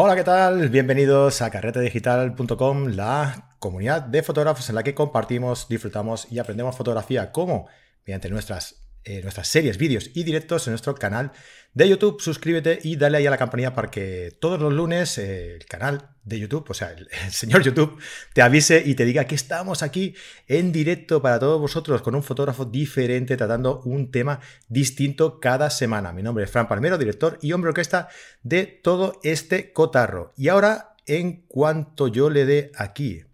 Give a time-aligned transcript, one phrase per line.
[0.00, 0.68] Hola, ¿qué tal?
[0.68, 7.32] Bienvenidos a carretedigital.com, la comunidad de fotógrafos en la que compartimos, disfrutamos y aprendemos fotografía
[7.32, 7.66] como
[8.06, 11.32] mediante nuestras eh, nuestras series, vídeos y directos en nuestro canal
[11.72, 12.20] de YouTube.
[12.20, 16.10] Suscríbete y dale ahí a la campanilla para que todos los lunes eh, el canal
[16.28, 16.90] de YouTube, o sea,
[17.24, 17.98] el, señor YouTube,
[18.32, 20.14] te avise y te diga que estamos aquí
[20.46, 26.12] en directo para todos vosotros con un fotógrafo diferente tratando un tema distinto cada semana.
[26.12, 28.08] Mi nombre es Fran Palmero, director y hombre orquesta
[28.42, 30.32] de todo este cotarro.
[30.36, 33.24] Y ahora, en cuanto yo le dé aquí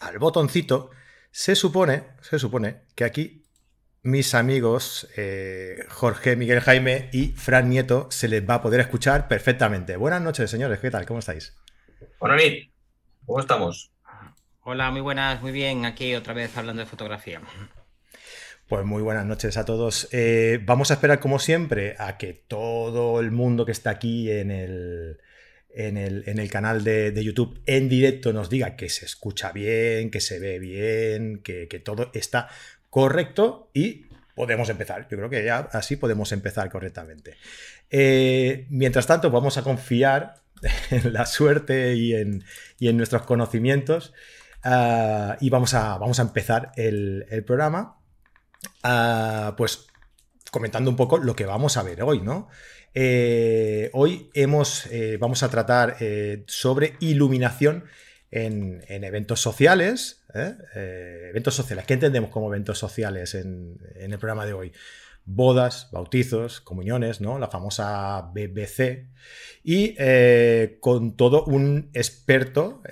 [0.00, 0.90] al botoncito,
[1.30, 3.46] se supone, se supone que aquí
[4.06, 9.26] mis amigos eh, Jorge, Miguel Jaime y Fran Nieto se les va a poder escuchar
[9.28, 9.96] perfectamente.
[9.96, 10.78] Buenas noches, señores.
[10.78, 11.04] ¿Qué tal?
[11.06, 11.54] ¿Cómo estáis?
[12.18, 13.90] ¿Cómo estamos?
[14.62, 15.84] Hola, muy buenas, muy bien.
[15.84, 17.40] Aquí otra vez hablando de fotografía.
[18.68, 20.08] Pues muy buenas noches a todos.
[20.12, 24.50] Eh, vamos a esperar, como siempre, a que todo el mundo que está aquí en
[24.50, 25.20] el,
[25.70, 30.38] en el, canal de, YouTube en directo nos diga que se escucha bien, que se
[30.38, 32.48] ve bien, que, que todo está
[32.88, 35.06] correcto y podemos empezar.
[35.08, 37.36] Yo creo que ya así podemos empezar correctamente.
[37.90, 40.45] Eh, mientras tanto, vamos a confiar
[40.90, 42.42] en la suerte y en,
[42.96, 44.12] nuestros conocimientos
[44.62, 47.98] ah, y vamos a, vamos a empezar el, programa.
[48.82, 49.86] Ah, pues
[50.50, 52.48] comentando un poco lo que vamos a ver hoy, ¿no?
[52.94, 55.96] Eh, hoy hemos, eh, vamos a tratar
[56.46, 57.84] sobre iluminación
[58.30, 60.24] en, eventos sociales.
[60.34, 60.54] ¿eh?
[60.74, 61.84] Eh, eventos sociales.
[61.86, 64.72] ¿Qué entendemos como eventos sociales en, el programa de hoy?
[65.26, 67.38] Bodas, bautizos, comuniones, ¿no?
[67.38, 69.08] La famosa BBC.
[69.62, 72.82] Y eh, con todo un experto,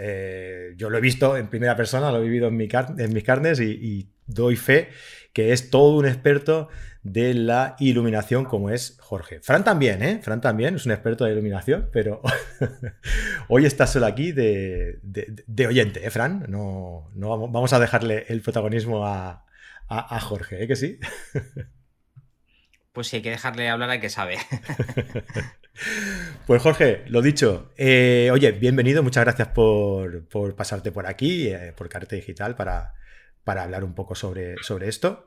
[0.76, 4.56] yo lo he visto en primera persona, lo he vivido en, mis carnes y doy
[4.56, 4.88] fe
[5.34, 6.68] que es todo un experto
[7.02, 9.40] de la iluminación como es Jorge.
[9.40, 10.20] Fran también, ¿eh?
[10.22, 12.22] Fran también es un experto de iluminación, pero
[13.48, 15.00] hoy está solo aquí de,
[15.68, 16.46] oyente, ¿eh, Fran?
[16.48, 19.44] No, no, vamos a dejarle el protagonismo a,
[20.20, 20.68] Jorge, ¿eh?
[20.68, 20.98] Que sí.
[22.94, 24.38] Pues sí, hay que dejarle hablar al que sabe.
[26.46, 31.88] Pues Jorge, lo dicho, eh, oye, bienvenido, muchas gracias por, pasarte por aquí, eh, por
[31.88, 32.94] Carta Digital, para,
[33.42, 35.26] para hablar un poco sobre, sobre esto.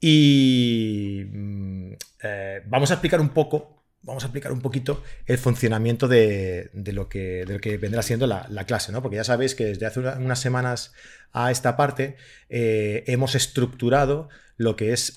[0.00, 1.92] Y mm,
[2.22, 7.10] eh, vamos a explicar un poco, vamos a explicar un poquito el funcionamiento de, lo,
[7.10, 9.02] que, de que vendrá siendo la, clase, ¿no?
[9.02, 10.94] Porque ya sabéis que desde hace unas semanas
[11.32, 12.16] a esta parte
[12.48, 15.14] hemos estructurado lo que es.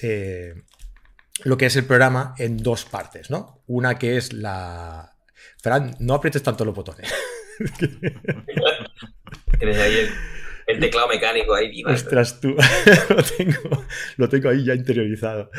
[1.43, 3.63] Lo que es el programa en dos partes, ¿no?
[3.67, 5.15] Una que es la.
[5.61, 7.11] Fran, no aprietes tanto los botones.
[10.67, 11.91] el teclado mecánico ahí viva.
[11.91, 12.55] Ostras, tú,
[14.17, 15.49] lo, tengo, ahí ya interiorizado.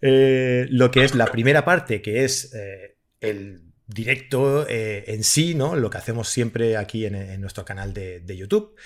[0.00, 5.54] Eh, lo que es la primera parte, que es eh, el directo eh, en sí,
[5.54, 5.76] ¿no?
[5.76, 8.76] Lo que hacemos siempre aquí en, nuestro canal de, YouTube.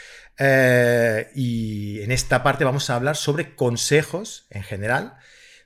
[1.35, 5.15] y en esta parte vamos a hablar sobre consejos en general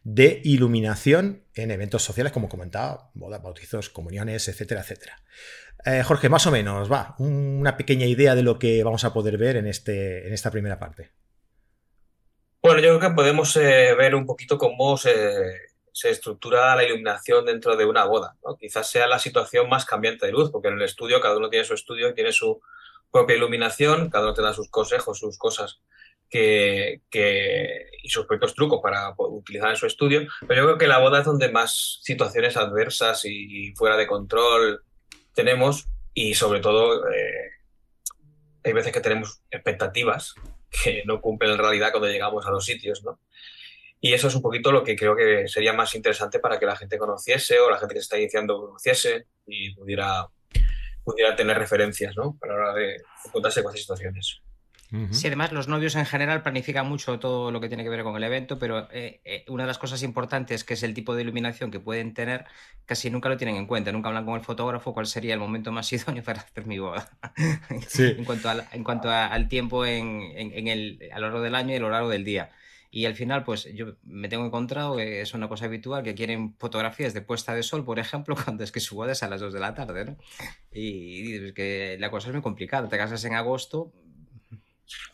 [0.04, 5.22] de iluminación en eventos sociales, como comentaba, bodas, bautizos, comuniones, etcétera, etcétera.
[5.84, 9.38] Eh, Jorge, más o menos, va, una pequeña idea de lo que vamos a poder
[9.38, 11.12] ver en, este, en esta primera parte.
[12.62, 15.68] Bueno, yo creo que podemos eh, ver un poquito cómo se,
[16.04, 18.36] estructura la iluminación dentro de una boda.
[18.58, 21.64] Quizás sea la situación más cambiante de luz, porque en el estudio cada uno tiene
[21.64, 22.60] su estudio tiene su
[23.10, 25.80] propia iluminación, cada uno tiene sus consejos, sus cosas
[26.28, 27.00] que,
[28.02, 30.26] y sus propios trucos para utilizar en su estudio.
[30.46, 34.82] Pero yo creo que la boda es donde más situaciones adversas y fuera de control
[35.34, 37.50] tenemos y sobre todo eh,
[38.64, 40.34] hay veces que tenemos expectativas
[40.70, 43.20] que no cumplen en realidad cuando llegamos a los sitios, ¿no?
[44.00, 46.76] Y eso es un poquito lo que creo que sería más interesante para que la
[46.76, 50.26] gente conociese o la gente que se está iniciando conociese y pudiera,
[51.04, 52.36] pudiera tener referencias, ¿no?
[52.38, 54.40] Para la hora de encontrarse con esas situaciones.
[55.10, 58.16] Sí, además los novios en general planifican mucho todo lo que tiene que ver con
[58.16, 61.22] el evento, pero eh, eh, una de las cosas importantes que es el tipo de
[61.22, 62.46] iluminación que pueden tener,
[62.86, 65.72] casi nunca lo tienen en cuenta, nunca hablan con el fotógrafo cuál sería el momento
[65.72, 67.10] más idóneo para hacer mi boda.
[67.98, 71.80] en cuanto, en cuanto al tiempo en, el, a lo largo del año y a
[71.80, 72.50] lo largo del día.
[72.90, 76.54] Y al final, pues yo me tengo encontrado que es una cosa habitual, que quieren
[76.58, 79.42] fotografías de puesta de sol, por ejemplo, cuando es que su boda es a las
[79.42, 80.16] 2 de la tarde, ¿no?
[80.72, 82.88] Y, y que la cosa es muy complicada.
[82.88, 83.92] Te casas en agosto,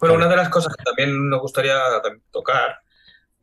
[0.01, 1.79] bueno, una de las cosas que también nos gustaría
[2.31, 2.79] tocar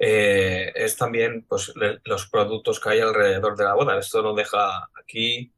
[0.03, 1.73] eh, es también pues,
[2.05, 3.99] los productos que hay alrededor de la boda.
[3.99, 5.53] Esto nos deja aquí.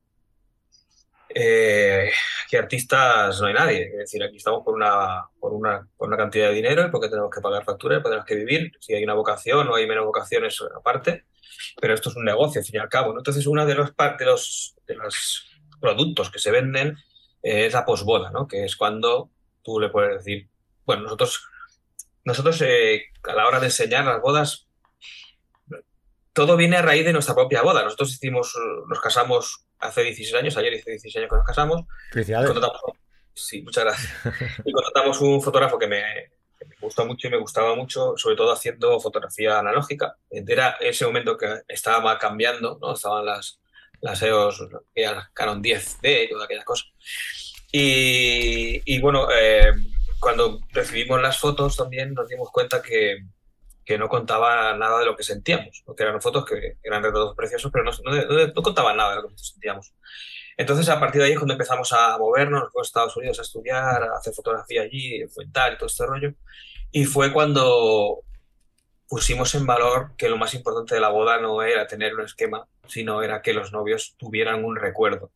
[1.35, 2.11] Eh,
[2.45, 3.83] aquí artistas no hay nadie.
[3.85, 7.09] Es decir, aquí estamos por una, por una, por una cantidad de dinero y porque
[7.09, 8.71] tenemos que pagar facturas tenemos que vivir.
[8.81, 11.25] Si hay una vocación o hay menos vocaciones aparte,
[11.79, 13.17] pero esto es un negocio, al fin y al cabo.
[13.17, 15.45] Entonces, una de, los, de, los, de las
[15.79, 16.97] productos que se venden
[17.41, 18.45] eh, es la posboda, ¿no?
[18.45, 19.31] Que es cuando
[19.63, 20.49] tú le puedes decir,
[20.85, 21.47] bueno, nosotros,
[22.25, 24.67] nosotros eh, a la hora de enseñar las bodas,
[26.33, 27.83] todo viene a raíz de nuestra propia boda.
[27.83, 28.55] Nosotros hicimos,
[28.87, 31.81] nos casamos hace 16 años, ayer hice 16 años que nos casamos.
[32.11, 32.51] Felicidades.
[33.33, 34.13] sí, muchas gracias.
[34.65, 36.01] y contratamos un fotógrafo que me,
[36.67, 40.17] me gustó mucho y me gustaba mucho, sobre todo haciendo fotografía analógica.
[40.29, 42.93] Era ese momento que estaba cambiando, ¿no?
[42.93, 43.59] Estaban las,
[44.01, 46.87] las EOS, las Canon 10D y todas aquellas cosas.
[47.71, 49.73] Y, y bueno, eh,
[50.23, 53.25] cuando recibimos las fotos también nos dimos cuenta que,
[53.85, 57.71] que no contaba nada de lo que sentíamos, porque eran fotos que eran retratos preciosos,
[57.71, 59.93] pero no, no, no, contaban nada de lo que sentíamos.
[60.55, 64.03] Entonces, a partir de ahí es cuando empezamos a movernos a Estados Unidos a estudiar,
[64.03, 66.33] a hacer fotografía allí, tal y todo este rollo.
[66.91, 68.21] Y fue cuando
[69.09, 72.67] pusimos en valor que lo más importante de la boda no era tener un esquema,
[72.87, 75.31] sino era que los novios tuvieran un recuerdo.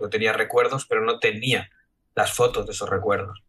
[0.00, 1.70] Yo tenía recuerdos, pero no tenía
[2.14, 3.42] las fotos de esos recuerdos.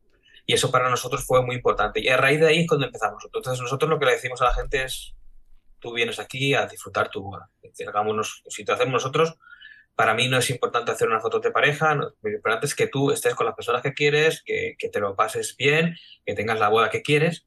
[0.45, 1.99] Y eso para nosotros fue muy importante.
[2.01, 3.23] Y a raíz de ahí es cuando empezamos.
[3.25, 5.15] Entonces nosotros lo que le decimos a la gente es,
[5.79, 7.49] tú vienes aquí a disfrutar tu boda.
[7.73, 9.35] Si te hacemos nosotros,
[9.95, 13.11] para mí no es importante hacer una foto de pareja, lo importante es que tú
[13.11, 15.95] estés con las personas que quieres, que, que te lo pases bien,
[16.25, 17.45] que tengas la boda que quieres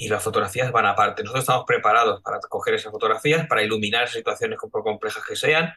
[0.00, 1.22] y las fotografías van aparte.
[1.22, 5.74] Nosotros estamos preparados para coger esas fotografías, para iluminar situaciones por complejas que sean.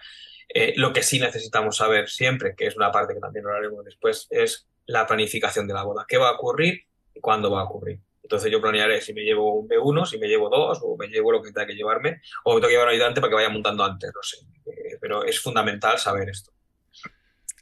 [0.47, 4.27] Eh, lo que sí necesitamos saber siempre, que es una parte que también hablaremos después,
[4.29, 6.05] es la planificación de la boda.
[6.07, 6.83] ¿Qué va a ocurrir
[7.13, 7.99] y cuándo va a ocurrir?
[8.21, 11.31] Entonces yo planearé si me llevo un B1, si me llevo dos, o me llevo
[11.31, 13.49] lo que tenga que llevarme, o me tengo que llevar un ayudante para que vaya
[13.49, 14.37] montando antes, no sé.
[14.65, 16.51] Eh, pero es fundamental saber esto.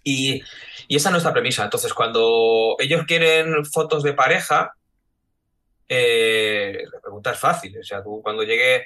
[0.04, 0.42] Y,
[0.88, 1.64] y, esa es nuestra premisa.
[1.64, 4.74] Entonces, cuando ellos quieren fotos de pareja,
[5.88, 7.78] eh, la pregunta es fácil.
[7.78, 8.86] O sea, tú cuando llegue,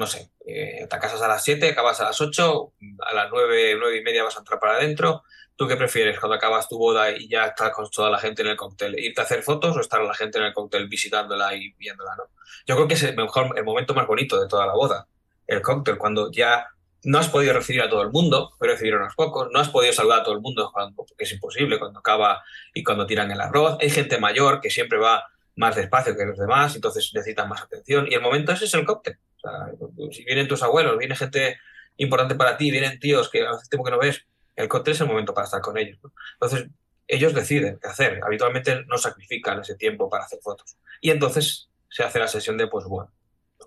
[0.00, 3.76] no sé, eh, te casas a las 7, acabas a las 8, a las 9,
[3.78, 5.24] 9 y media vas a entrar para adentro.
[5.56, 8.48] ¿Tú qué prefieres cuando acabas tu boda y ya estás con toda la gente en
[8.48, 8.98] el cóctel?
[8.98, 12.16] ¿Irte a hacer fotos o estar la gente en el cóctel visitándola y viéndola?
[12.16, 12.24] ¿no?
[12.66, 15.06] Yo creo que es el, mejor, el momento más bonito de toda la boda,
[15.46, 16.66] el cóctel, cuando ya
[17.04, 19.68] no has podido recibir a todo el mundo, pero recibir a unos pocos, no has
[19.68, 22.42] podido saludar a todo el mundo cuando, porque es imposible cuando acaba
[22.72, 23.76] y cuando tiran el arroz.
[23.82, 25.26] Hay gente mayor que siempre va
[25.56, 28.06] más despacio que los demás, entonces necesitan más atención.
[28.10, 29.18] Y el momento ese es el cóctel.
[29.42, 31.58] O sea, si vienen tus abuelos, viene gente
[31.96, 34.24] importante para ti, vienen tíos que hace tiempo que no ves,
[34.56, 35.98] el cóctel es el momento para estar con ellos.
[36.34, 36.68] Entonces,
[37.06, 38.20] ellos deciden qué hacer.
[38.24, 40.76] Habitualmente no sacrifican ese tiempo para hacer fotos.
[41.00, 43.10] Y entonces se hace la sesión de pues bueno.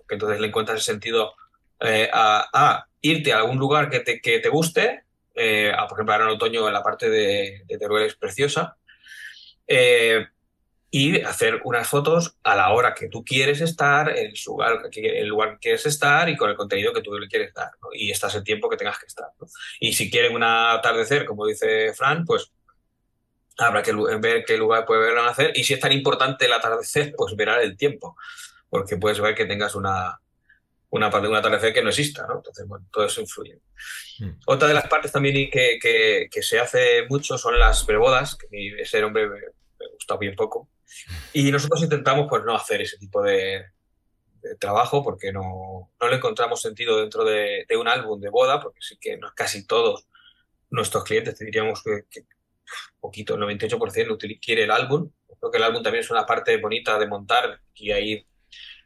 [0.08, 1.34] Que entonces le encuentras el sentido
[1.80, 5.04] eh, a, irte a algún lugar que te, que te guste.
[5.34, 8.76] Eh, por ejemplo, ahora en otoño en la parte de, de Teruel es preciosa.
[9.66, 10.26] Eh,
[10.96, 15.54] y hacer unas fotos a la hora que tú quieres estar, el lugar, el lugar
[15.54, 17.72] que quieres estar y con el contenido que tú le quieres dar.
[17.82, 17.88] ¿no?
[17.92, 19.26] Y estás el tiempo que tengas que estar.
[19.40, 19.48] ¿no?
[19.80, 22.52] Y si quieren un atardecer, como dice Fran, pues
[23.58, 25.50] habrá que ver qué lugar puede verlo hacer.
[25.56, 28.16] Y si es tan importante el atardecer, pues verá el tiempo.
[28.68, 30.20] Porque puedes ver que tengas una,
[30.90, 32.36] una parte de un atardecer que no exista, ¿no?
[32.36, 33.58] Entonces, bueno, todo eso influye.
[34.20, 34.30] Mm.
[34.46, 38.80] Otra de las partes también que, que, que, se hace mucho son las prebodas, que
[38.80, 40.68] ese hombre me, me gusta bien poco.
[41.32, 43.66] Y nosotros intentamos pues no hacer ese tipo de,
[44.58, 48.96] trabajo porque no, no, le encontramos sentido dentro de, un álbum de boda, porque sí
[49.00, 50.06] que no, casi todos
[50.70, 52.26] nuestros clientes, te diríamos que, que
[53.00, 55.10] poquito, el 98% quiere el álbum.
[55.38, 58.26] Creo que el álbum también es una parte bonita de montar y ahí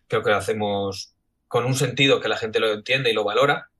[0.07, 1.15] creo que lo hacemos
[1.47, 3.71] con un sentido que la gente lo entiende y lo valora.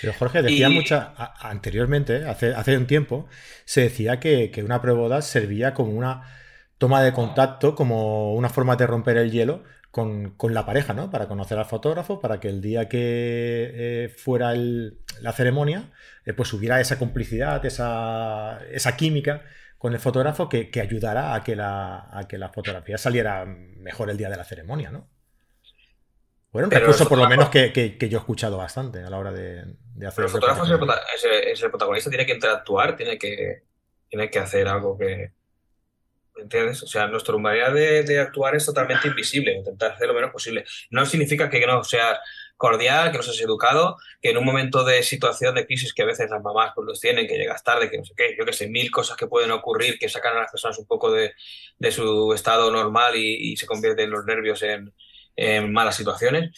[0.00, 3.28] Pero Jorge, decía mucha, anteriormente, hace, hace un tiempo,
[3.64, 6.43] se decía que, que una preboda servía como una
[6.84, 11.10] toma de contacto como una forma de romper el hielo con, la pareja, ¿no?
[11.10, 15.90] Para conocer al fotógrafo, para que el día que eh, fuera la ceremonia,
[16.26, 19.44] eh, pues hubiera esa complicidad, esa, esa química
[19.78, 24.10] con el fotógrafo que, que ayudara a que, la, a que la fotografía saliera mejor
[24.10, 25.08] el día de la ceremonia, ¿no?
[26.52, 29.32] Bueno, un recurso por lo menos que, que, yo he escuchado bastante a la hora
[29.32, 29.60] de,
[30.06, 30.24] hacer...
[30.24, 33.62] el fotógrafo es el, protagonista, tiene que interactuar, tiene que,
[34.06, 35.32] tiene que hacer algo que,
[36.36, 36.82] ¿Entiendes?
[36.82, 40.64] O sea, nuestra manera de, actuar es totalmente invisible, intentar hacer lo menos posible.
[40.90, 42.18] No significa que no seas
[42.56, 46.06] cordial, que no seas educado, que en un momento de situación de crisis que a
[46.06, 48.52] veces las mamás pues los tienen, que llegas tarde, que no sé qué, yo que
[48.52, 51.32] sé, mil cosas que pueden ocurrir que sacan a las personas un poco de,
[51.78, 54.92] de su estado normal y, se convierten los nervios en,
[55.36, 56.50] en malas situaciones.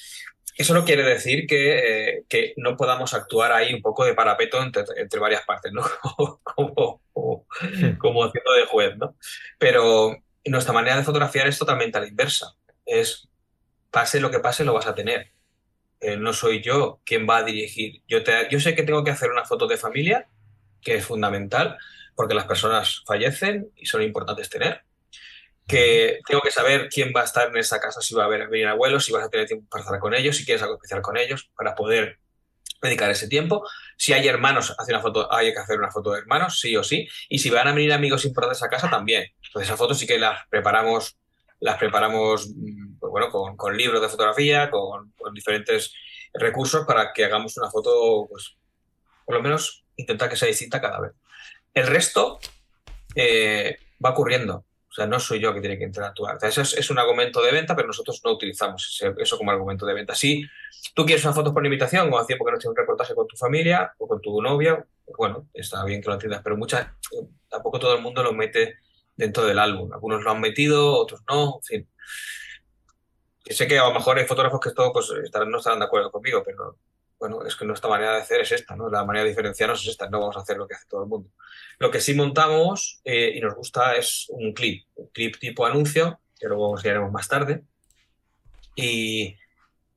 [0.57, 4.63] Eso no quiere decir que, eh, que, no podamos actuar ahí un poco de parapeto
[4.63, 5.83] entre, entre varias partes, ¿no?
[6.43, 7.03] como,
[7.61, 9.17] haciendo de juez, ¿no?
[9.59, 12.55] Pero nuestra manera de fotografiar es totalmente a la inversa.
[12.85, 13.29] Es,
[13.91, 15.33] pase lo que pase, lo vas a tener.
[16.01, 18.03] Eh, no soy yo quien va a dirigir.
[18.07, 18.21] Yo
[18.61, 20.29] sé que tengo que hacer una foto de familia
[20.83, 21.77] que es fundamental,
[22.15, 24.83] porque las personas fallecen y son importantes tener.
[25.67, 28.69] Que tengo que saber quién va a estar en esa casa, si va a venir
[28.69, 31.17] abuelos, si vas a tener tiempo para estar con ellos, si quieres algo especial con
[31.17, 32.21] ellos, para poder
[32.83, 33.67] dedicar ese tiempo.
[33.97, 36.85] Si hay hermanos, hace una foto, hay que hacer una foto de hermanos, sí o
[36.85, 37.09] sí.
[37.29, 39.25] Y si van a venir amigos importantes a casa, también.
[39.45, 41.17] Entonces, esa foto sí que las preparamos,
[41.61, 45.93] las preparamos mm, pues bueno, con, libros de fotografía, con, con, diferentes
[46.35, 48.57] recursos para que hagamos una foto, pues,
[49.25, 51.13] por lo menos intentar que sea distinta cada vez.
[51.73, 52.39] El resto
[53.15, 54.65] eh, va ocurriendo.
[54.97, 56.37] O sea, no soy yo que tiene que interactuar.
[56.37, 59.93] O sea, es, un argumento de venta, pero nosotros no utilizamos eso como argumento de
[59.93, 60.15] venta.
[60.15, 60.43] Si
[60.95, 63.37] tú quieres una foto por invitación o hacía porque no tienes un reportaje con tu
[63.37, 64.83] familia o con tu novia,
[65.19, 66.89] bueno, está bien que lo entiendas, pero muchas,
[67.47, 68.77] tampoco todo el mundo lo mete
[69.15, 69.93] dentro del álbum.
[69.93, 71.89] Algunos lo han metido, otros no, en fin.
[73.45, 75.13] sé que a lo mejor hay fotógrafos que esto pues,
[75.47, 76.79] no estarán de acuerdo conmigo, pero
[77.19, 78.91] bueno, es que nuestra manera de hacer es esta, ¿no?
[78.91, 81.09] La manera de diferenciarnos es esta, no vamos a hacer lo que hace todo el
[81.09, 81.31] mundo.
[81.79, 86.21] Lo que sí montamos eh, y nos gusta es un clip, un clip tipo anuncio,
[86.39, 87.63] que luego enseñaremos más tarde.
[88.75, 89.35] Y,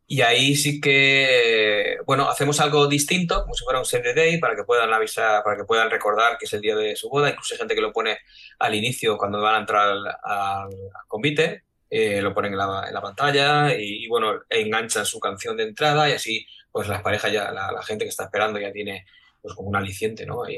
[0.08, 4.40] y, ahí sí que, bueno, hacemos algo distinto, como si fuera un save the day,
[4.40, 7.30] para que puedan avisar, para que puedan recordar que es el día de su boda.
[7.30, 8.18] Incluso hay gente que lo pone
[8.60, 10.70] al inicio, cuando van a entrar al, al,
[11.08, 15.58] convite, eh, lo ponen en la, en la pantalla y, y, bueno, enganchan su canción
[15.58, 18.72] de entrada y así pues las parejas ya, la, la, gente que está esperando ya
[18.72, 19.06] tiene
[19.42, 20.44] pues como un aliciente, ¿no?
[20.44, 20.58] Ahí,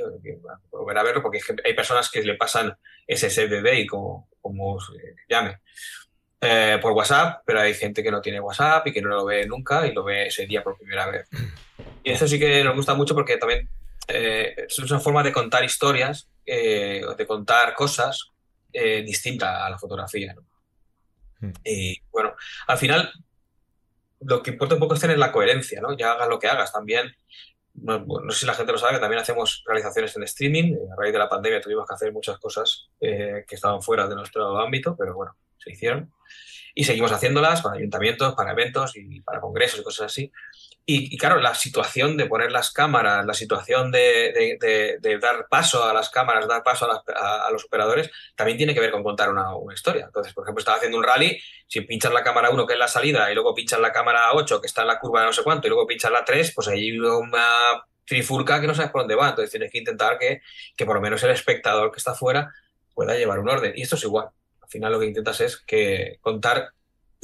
[0.71, 2.75] volver a verlo, porque hay personas que le pasan
[3.05, 4.93] ese SBB, como, como se
[5.29, 5.59] llame,
[6.41, 9.45] eh, por WhatsApp, pero hay gente que no tiene WhatsApp y que no lo ve
[9.45, 11.27] nunca y lo ve ese día por primera vez.
[12.03, 13.69] Y eso sí que nos gusta mucho porque también
[14.07, 18.31] eh, es una forma de contar historias, eh, de contar cosas
[18.73, 20.41] eh, distinta a la fotografía, ¿no?
[21.39, 21.53] Mm.
[21.63, 22.33] Y bueno,
[22.67, 23.11] al final
[24.21, 25.95] lo que importa un poco es tener la coherencia, ¿no?
[25.95, 27.15] Ya hagas lo que hagas también.
[27.73, 30.75] No, no, sé si la gente lo sabe, que también hacemos realizaciones en streaming.
[30.91, 34.15] A raíz de la pandemia tuvimos que hacer muchas cosas eh, que estaban fuera de
[34.15, 36.11] nuestro ámbito, pero bueno, se hicieron.
[36.73, 40.31] Y seguimos haciéndolas para ayuntamientos, para eventos y para congresos y cosas así.
[40.83, 44.57] Y, claro, la situación de poner las cámaras, la situación de,
[45.21, 48.79] dar paso a las cámaras, dar paso a, las, a, los operadores, también tiene que
[48.79, 50.05] ver con contar una, historia.
[50.05, 52.87] Entonces, por ejemplo, estaba haciendo un rally, si pinchas la cámara 1, que es la
[52.87, 55.43] salida, y luego pinchas la cámara 8, que está en la curva de no sé
[55.43, 59.15] cuánto, y luego pinchas la 3, pues ahí una trifurca que no sabes por dónde
[59.15, 59.29] va.
[59.29, 60.41] Entonces tienes que intentar que,
[60.75, 62.53] que por lo menos el espectador que está afuera
[62.93, 63.73] pueda llevar un orden.
[63.75, 64.29] Y esto es igual.
[64.61, 66.73] Al final lo que intentas es que contar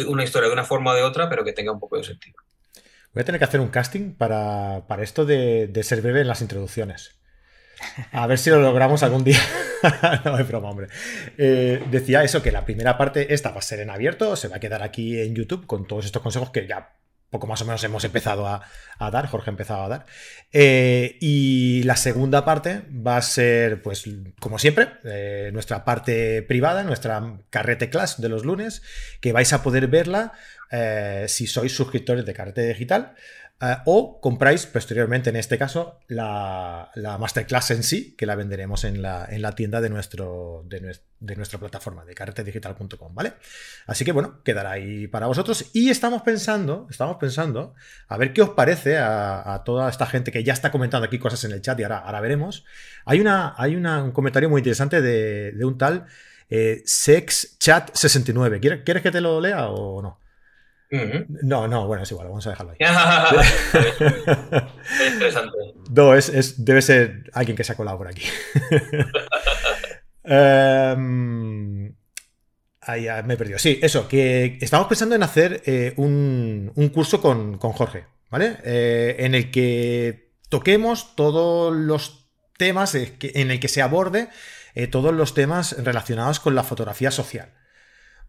[0.06, 2.47] una historia de una forma o de otra, pero que tenga un poco de sentido.
[3.18, 6.28] Voy a tener que hacer un casting para, para esto de, de, ser breve en
[6.28, 7.16] las introducciones.
[8.12, 9.40] A ver si lo logramos algún día.
[10.24, 10.90] no, es broma, hombre.
[11.36, 14.58] Eh, decía eso, que la primera parte, esta va a ser en abierto, se va
[14.58, 16.94] a quedar aquí en YouTube con todos estos consejos que ya
[17.30, 18.62] poco más o menos hemos empezado a,
[19.12, 20.06] dar, Jorge ha empezado a dar.
[20.52, 24.06] Eh, y la segunda parte va a ser, pues,
[24.40, 28.82] como siempre, eh, nuestra parte privada, nuestra carrete class de los lunes,
[29.22, 30.34] que vais a poder verla
[30.72, 33.16] eh, si sois suscriptores de Carrete Digital.
[33.60, 38.84] Uh, o compráis posteriormente, en este caso, la, la, masterclass en sí, que la venderemos
[38.84, 43.34] en la, en la tienda de, nuestra plataforma, de carretedigital.com, ¿vale?
[43.88, 45.72] Así que bueno, quedará ahí para vosotros.
[45.74, 47.74] Y estamos pensando, estamos pensando,
[48.08, 51.44] a ver qué os parece a, toda esta gente que ya está comentando aquí cosas
[51.44, 52.64] en el chat y ahora, veremos.
[53.06, 56.06] Hay, un comentario muy interesante de, de un tal
[56.52, 58.60] eh, SexChat69.
[58.60, 60.20] ¿Quieres, ¿Quieres que te lo lea o no?
[60.90, 61.26] Uh -huh.
[61.44, 62.78] No, no, bueno, es igual, vamos a dejarlo ahí.
[65.02, 65.58] es interesante.
[65.90, 68.24] No, es, es, debe ser alguien que se ha colado por aquí.
[70.24, 71.94] um,
[72.82, 73.60] ahí ya me he perdido.
[73.60, 78.58] Sí, eso, que estamos pensando en hacer eh, un, un, curso con, con Jorge, ¿vale?
[78.64, 84.30] Eh, en el que toquemos todos los temas, en el que se aborde
[84.74, 87.54] eh, todos los temas relacionados con la fotografía social.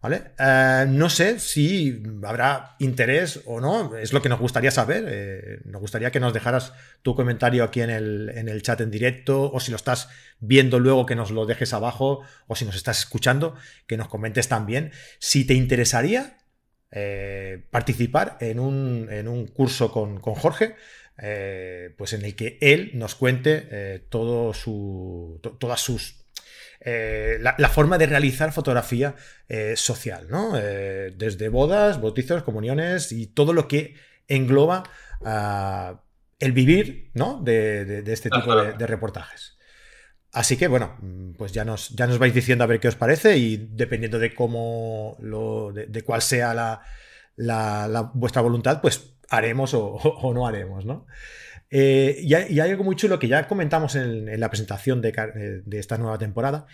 [0.01, 0.31] ¿Vale?
[0.39, 5.05] Uh, no sé si habrá interés o no, es lo que nos gustaría saber.
[5.09, 8.91] Eh, nos gustaría que nos dejaras tu comentario aquí en el, en el, chat en
[8.91, 10.07] directo, o si lo estás
[10.39, 13.55] viendo luego, que nos lo dejes abajo, o si nos estás escuchando,
[13.87, 14.91] que nos comentes también.
[15.19, 16.37] Si te interesaría
[16.91, 20.75] eh, participar en un, en un, curso con, con Jorge,
[21.21, 26.18] eh, pues en el que él nos cuente todo su, to, todas sus
[26.81, 29.15] eh, la, la, forma de realizar fotografía
[29.49, 30.53] eh, social, ¿no?
[30.57, 33.95] Eh, desde bodas, bautizos, comuniones y todo lo que
[34.29, 34.83] engloba
[35.19, 35.97] uh,
[36.39, 37.41] el vivir, ¿no?
[37.41, 39.57] De, de, de este tipo de, de, reportajes.
[40.31, 40.97] Así que bueno,
[41.37, 44.33] pues ya nos, ya nos vais diciendo a ver qué os parece y dependiendo de
[44.33, 46.81] cómo lo, de, cuál sea la,
[47.35, 51.07] la, la, vuestra voluntad, pues haremos o, o, o no haremos, ¿no?
[51.69, 56.17] Eh, y, hay, algo muy chulo que ya comentamos en, la presentación de, esta nueva
[56.17, 56.65] temporada,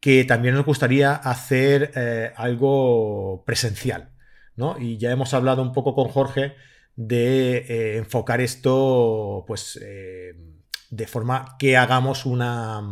[0.00, 4.10] que también nos gustaría hacer eh, algo presencial.
[4.56, 4.76] ¿no?
[4.78, 6.54] Y ya hemos hablado un poco con Jorge
[6.96, 12.82] de eh, enfocar esto, pues, de forma que hagamos una,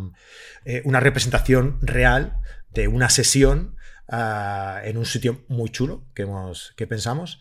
[0.84, 2.40] una representación real
[2.72, 3.76] de una sesión
[4.08, 7.40] ah, en un sitio muy chulo que, hemos, que pensamos.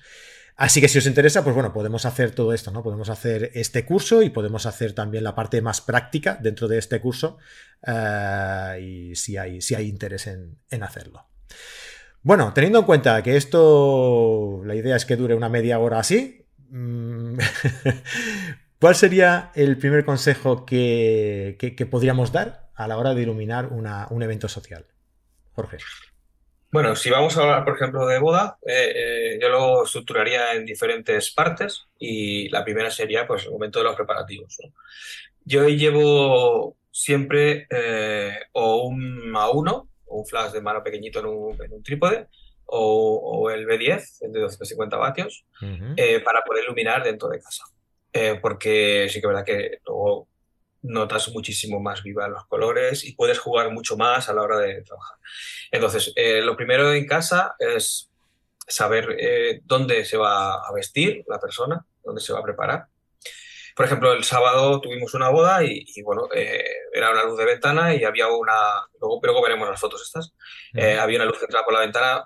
[0.60, 2.84] Así que si os interesa, pues bueno, podemos hacer todo esto, ¿no?
[2.84, 7.00] Podemos hacer este curso y podemos hacer también la parte más práctica dentro de este
[7.00, 7.38] curso
[7.88, 11.25] eh, y si hay, si hay interés en, hacerlo.
[12.24, 16.46] Bueno, teniendo en cuenta que esto, la idea es que dure una media hora así,
[16.72, 17.38] mm,
[18.82, 24.50] ¿cuál sería el primer consejo que, podríamos dar a la hora de iluminar un evento
[24.50, 24.88] social?
[25.54, 25.78] Jorge.
[26.71, 30.65] Bueno, si vamos a hablar, por ejemplo, de boda, eh, eh, yo lo estructuraría en
[30.65, 34.55] diferentes partes y la primera sería pues, el momento de los preparativos.
[35.43, 41.25] Yo llevo siempre eh, o un A1, o un flash de mano pequeñito en
[41.73, 42.27] un, trípode,
[42.65, 45.45] o, el B10, el de 250 vatios,
[46.23, 47.63] para poder iluminar dentro de casa.
[48.43, 50.27] porque sí que es verdad que luego
[50.81, 54.81] notas muchísimo más viva los colores y puedes jugar mucho más a la hora de
[54.81, 55.17] trabajar.
[55.71, 58.09] Entonces, eh, lo primero en casa es
[58.67, 62.88] saber eh, dónde se va a vestir la persona, dónde se va a preparar.
[63.75, 67.95] Por ejemplo, el sábado tuvimos una boda y, bueno, eh, era una luz de ventana
[67.95, 70.33] y había una, luego, luego veremos las fotos estas,
[71.00, 72.25] había una luz que entraba por la ventana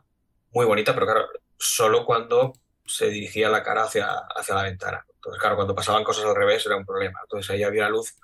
[0.52, 2.54] muy bonita, pero claro, solo cuando
[2.86, 5.06] se dirigía la cara hacia, hacia la ventana.
[5.16, 7.20] Entonces, claro, cuando pasaban cosas al revés era un problema.
[7.24, 8.16] Entonces ahí había una luz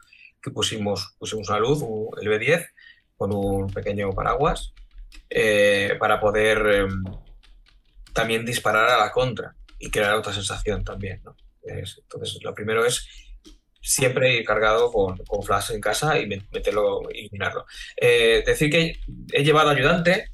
[0.42, 1.84] que pusimos, pusimos una luz,
[2.22, 2.68] el B10,
[3.18, 4.74] con un pequeño paraguas,
[5.30, 7.04] eh, para poder em,
[8.14, 11.22] también disparar a la contra y crear otra sensación también.
[11.64, 13.08] entonces, lo primero es
[13.82, 17.66] siempre ir cargado con, con flash en casa y meterlo, iluminarlo.
[17.98, 19.00] Eh, decir que
[19.32, 20.32] he llevado ayudante,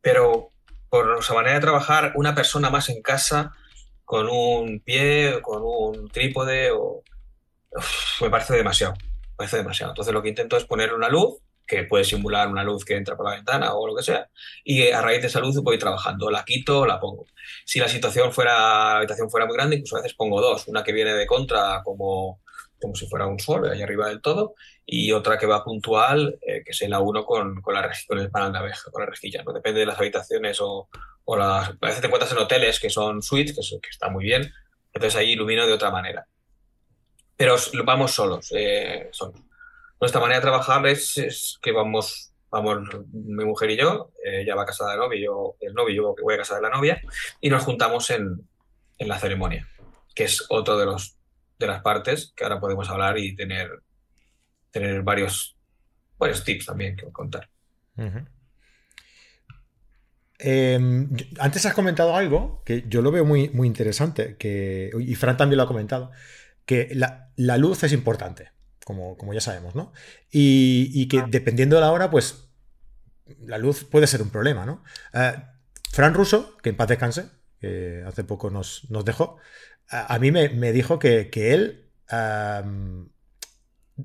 [0.00, 0.52] pero
[0.88, 3.52] por nuestra manera de trabajar, una persona más en casa
[4.04, 7.02] con un pie, con un trípode o
[8.20, 8.94] me parece demasiado.
[9.36, 9.92] parece demasiado.
[9.92, 13.16] Entonces lo que intento es poner una luz que puede simular una luz que entra
[13.16, 14.28] por la ventana o lo que sea,
[14.64, 17.26] y a raíz de esa luz voy trabajando, la quito o la pongo.
[17.64, 20.84] Si la situación fuera, la habitación fuera muy grande, incluso a veces pongo dos, una
[20.84, 22.42] que viene de contra como,
[22.80, 24.54] como si fuera un sol, ahí arriba del todo,
[24.86, 28.30] y otra que va puntual, eh, que es la uno con, con, la, con el
[28.30, 29.52] panel de abeja, con la rejilla, ¿no?
[29.52, 30.88] Depende de las habitaciones o,
[31.24, 31.70] o las...
[31.70, 34.52] A veces te encuentras en hoteles que son suites, que, que está muy bien,
[34.92, 36.26] entonces ahí ilumino de otra manera
[37.36, 38.52] pero vamos solos.
[38.54, 39.10] Eh,
[40.00, 44.62] Nuestra manera de trabajar es, que vamos, vamos mi mujer y yo, eh, ella va
[44.62, 47.00] a casa de novio, yo, el novio, yo voy a casa de la novia,
[47.40, 48.46] y nos juntamos en,
[48.98, 49.68] la ceremonia,
[50.14, 51.16] que es otro de, los,
[51.58, 53.82] de las partes que ahora podemos hablar y tener,
[54.70, 55.56] tener varios,
[56.18, 57.48] varios tips también que contar.
[60.38, 65.36] Em, antes has comentado algo que yo lo veo muy, muy interesante, que, y Fran
[65.36, 66.10] también lo ha comentado,
[66.66, 68.52] que la, luz es importante,
[68.84, 69.92] como, como, ya sabemos, ¿no?
[70.30, 72.48] Y, que dependiendo de la hora, pues
[73.40, 74.82] la luz puede ser un problema, ¿no?
[75.12, 75.34] Eh,
[75.90, 77.26] Fran Russo, que en paz descanse,
[77.60, 79.38] que hace poco nos, nos dejó,
[79.88, 81.90] a, mí me, dijo que, él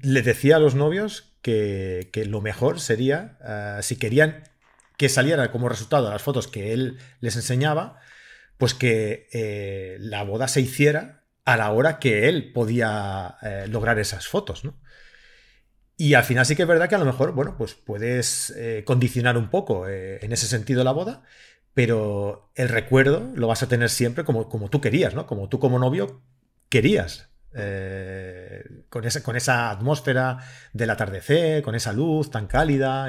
[0.01, 4.43] le decía a los novios que, lo mejor sería, eh, si querían
[4.97, 8.01] que saliera como resultado de las fotos que él les enseñaba,
[8.57, 11.18] pues que eh, la boda se hiciera
[11.53, 14.79] a la hora que él podía eh, lograr esas fotos, ¿no?
[15.97, 18.83] Y al final sí que es verdad que a lo mejor, bueno, pues puedes eh,
[18.85, 21.23] condicionar un poco eh, en ese sentido la boda,
[21.73, 25.25] pero el recuerdo lo vas a tener siempre como, como tú querías, ¿no?
[25.25, 26.21] Como tú como novio
[26.69, 27.29] querías.
[28.89, 30.37] con, esa, con esa atmósfera
[30.71, 33.07] del atardecer, con esa luz tan cálida.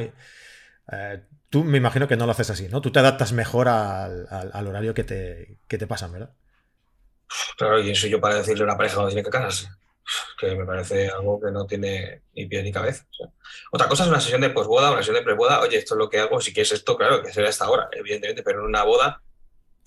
[1.48, 2.81] tú me imagino que no lo haces así, ¿no?
[2.81, 6.31] Tú te adaptas mejor al, horario que te, que te pasan, ¿verdad?
[7.57, 9.69] Claro, y eso yo para decirle a una pareja cuando tiene que casarse,
[10.38, 13.07] que me parece algo que no tiene ni pie ni cabeza.
[13.71, 16.11] otra cosa es una sesión de posboda, una sesión de preboda, oye, esto es lo
[16.11, 19.23] que hago, si quieres esto, claro, que será esta hora, evidentemente, pero en una boda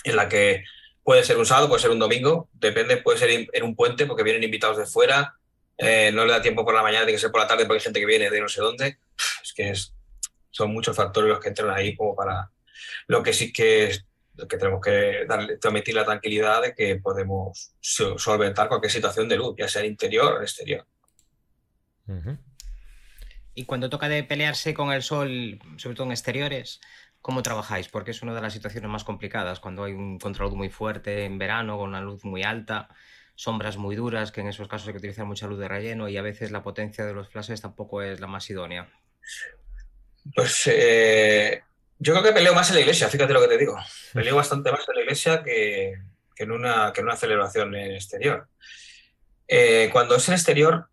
[0.03, 0.63] en la que
[1.03, 4.23] puede ser un sábado, puede ser un domingo, depende, puede ser en un puente porque
[4.23, 5.37] vienen invitados de fuera,
[5.77, 7.79] eh, no le da tiempo por la mañana, tiene que ser por la tarde porque
[7.79, 8.99] hay gente que viene de no sé dónde.
[9.41, 9.73] Es que
[10.51, 12.49] son muchos factores los que entran ahí como para...
[13.07, 13.91] Lo que sí que
[14.49, 19.55] que tenemos que darle, transmitir la tranquilidad de que podemos solventar cualquier situación de luz,
[19.57, 20.85] ya sea en interior o en exterior.
[23.53, 26.81] Y cuando toca de pelearse con el sol, sobre todo en exteriores,
[27.21, 27.87] ¿cómo trabajáis?
[27.87, 31.37] Porque es una de las situaciones más complicadas, cuando hay un control muy fuerte en
[31.37, 32.89] verano, con una luz muy alta.
[33.35, 36.17] sombras muy duras, que en esos casos hay que utilizar mucha luz de relleno y
[36.17, 38.91] a veces la potencia de los flashes tampoco es la más idónea.
[40.35, 41.63] Pues eh,
[41.99, 43.77] yo creo que peleo más en la iglesia, fíjate lo que te digo.
[44.13, 45.93] Peleo bastante más en la iglesia que,
[46.37, 48.47] en, una, que en una celebración en exterior.
[49.47, 50.89] Eh, cuando es en exterior,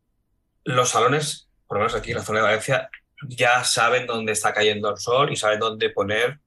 [0.65, 2.91] los salones, por lo menos aquí en la zona de Valencia,
[3.23, 6.39] ya saben dónde está cayendo el sol y saben dónde poner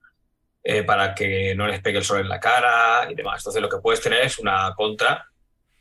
[0.64, 3.42] eh, para que no les pegue el sol en la cara y demás.
[3.42, 5.28] Entonces lo que puedes tener es una contra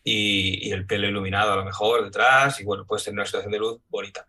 [0.03, 3.53] y, y el pelo iluminado a lo mejor detrás y bueno, puedes tener una situación
[3.53, 4.27] de luz bonita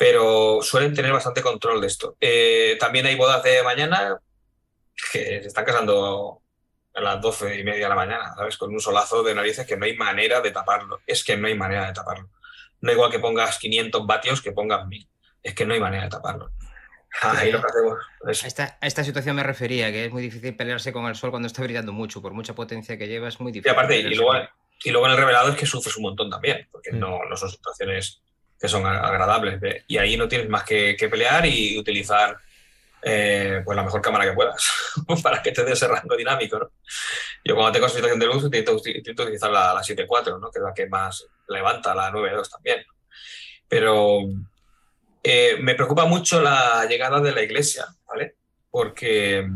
[0.00, 2.16] pero suelen tener bastante control de esto.
[2.18, 4.18] Eh, también hay bodas de mañana
[5.12, 6.40] que se están casando
[6.94, 8.56] a las doce y media de la mañana, ¿sabes?
[8.56, 11.00] Con un solazo de narices que no hay manera de taparlo.
[11.06, 12.30] Es que no hay manera de taparlo.
[12.80, 15.06] No igual que pongas 500 vatios que pongas 1000.
[15.42, 16.50] Es que no hay manera de taparlo.
[17.20, 17.98] Ahí lo que hacemos.
[18.24, 21.28] A, esta, a esta situación me refería, que es muy difícil pelearse con el sol
[21.28, 23.70] cuando está brillando mucho, por mucha potencia que lleva, es muy difícil.
[23.70, 24.32] Y aparte, y luego,
[24.82, 26.98] y luego en el revelado es que sufres un montón también, porque mm.
[26.98, 28.22] no, no son situaciones
[28.60, 29.84] que son agradables.
[29.88, 32.36] Y ahí no tienes más que, pelear y utilizar
[33.02, 34.70] eh, pues la mejor cámara que puedas
[35.22, 36.72] para que te dé ese rango dinámico.
[37.42, 40.50] Yo cuando tengo situación de luz intento, utilizar la, la 7.4, ¿no?
[40.50, 42.84] que es la que más levanta, la 9.2 también.
[43.66, 44.28] Pero
[45.22, 48.34] eh, me preocupa mucho la llegada de la iglesia, ¿vale?
[48.70, 49.48] Porque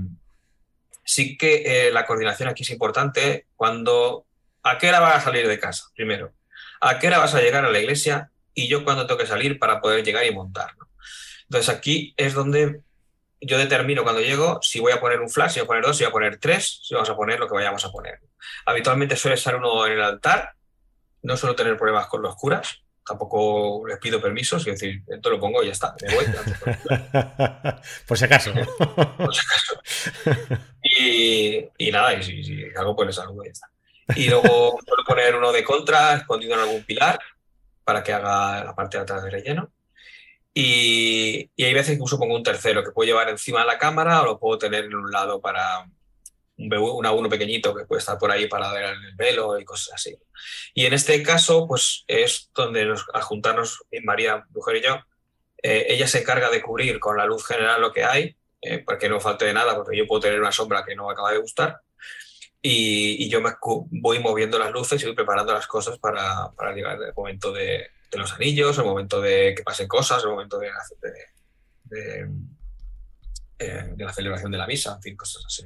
[1.05, 4.25] sí que eh, la coordinación aquí es importante cuando...
[4.67, 5.85] ¿A qué hora vas a salir de casa?
[5.95, 6.33] Primero.
[6.81, 8.31] ¿A qué hora vas a llegar a la iglesia?
[8.55, 10.71] Y yo cuando tengo que salir para poder llegar y montar.
[11.49, 12.81] Entonces aquí es donde
[13.41, 15.97] yo determino cuando llego si voy a poner un flash, si voy a poner dos,
[15.97, 18.21] si voy a poner tres, si vamos a poner lo que vayamos a poner.
[18.67, 20.53] Habitualmente suele estar uno en el altar,
[21.23, 25.39] no suelo tener problemas con los curas, tampoco les pido permisos, es decir, esto lo
[25.39, 26.25] pongo y ya está, me voy.
[28.07, 28.53] Por si acaso.
[29.17, 29.81] Por si acaso.
[30.83, 33.71] Y, nada, y si, si algo pues les salgo y ya está.
[34.17, 37.19] Y luego suelo poner uno de contra, escondido en algún pilar,
[37.85, 39.71] para que haga la parte de atrás del relleno.
[40.53, 44.23] Y, hay veces que uso pongo un tercero que puedo llevar encima de la cámara
[44.23, 45.81] o lo puedo tener en un lado para
[46.57, 49.95] un, un A1 pequeñito que puede estar por ahí para ver el velo y cosas
[49.95, 50.17] así.
[50.73, 55.01] Y en este caso, pues es donde nos, al juntarnos María, mujer y yo,
[55.63, 58.99] eh, ella se encarga de cubrir con la luz general lo que hay, eh, para
[58.99, 61.39] que no falte de nada, porque yo puedo tener una sombra que no acaba de
[61.39, 61.81] gustar.
[62.67, 63.51] Y, yo me
[63.91, 67.91] voy moviendo las luces y voy preparando las cosas para, para llegar al momento de,
[68.13, 70.71] los anillos, el momento de que pasen cosas, el momento de,
[71.85, 72.31] de,
[73.59, 75.65] eh, la celebración de la misa, en fin, cosas así.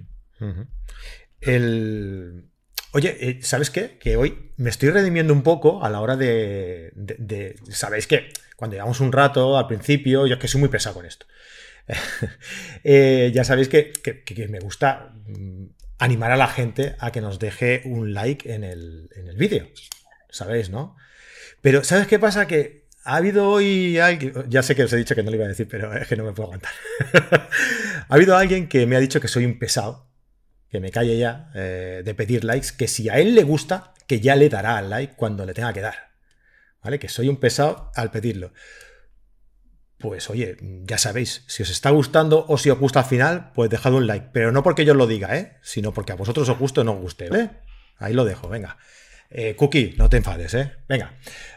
[1.40, 2.44] el...
[2.92, 3.98] Oye, eh, ¿sabes qué?
[3.98, 7.60] Que hoy me estoy redimiendo un poco a la hora de...
[7.70, 11.06] Sabéis que cuando llevamos un rato al principio, yo es que soy muy pesado con
[11.06, 11.26] esto.
[12.84, 15.64] Eh, ya sabéis que, que, me gusta mm,
[15.98, 19.68] animar a la gente a que nos deje un like en el, en el vídeo.
[20.30, 20.96] ¿Sabéis, no?
[21.60, 22.46] Pero, ¿sabes qué pasa?
[22.46, 25.46] Que ha habido hoy alguien, ya sé que os he dicho que no lo iba
[25.46, 26.72] a decir, pero es que no me puedo aguantar.
[28.08, 30.08] ha habido alguien que me ha dicho que soy un pesado,
[30.70, 34.20] que me calle ya eh, de pedir likes, que si a él le gusta, que
[34.20, 36.08] ya le dará al like cuando le tenga que dar.
[36.82, 36.98] ¿Vale?
[36.98, 38.52] Que soy un pesado al pedirlo
[39.98, 43.68] pues oye, ya sabéis, si os está gustando o si os gusta al final, pues
[43.70, 44.28] dejad un like.
[44.32, 45.56] Pero no porque yo lo diga, ¿eh?
[45.62, 47.50] Sino porque a vosotros os guste o no os guste, ¿eh?
[47.96, 48.78] Ahí lo dejo, venga.
[49.30, 50.72] Eh, Cookie, no te enfades, ¿eh?
[50.88, 51.14] Venga.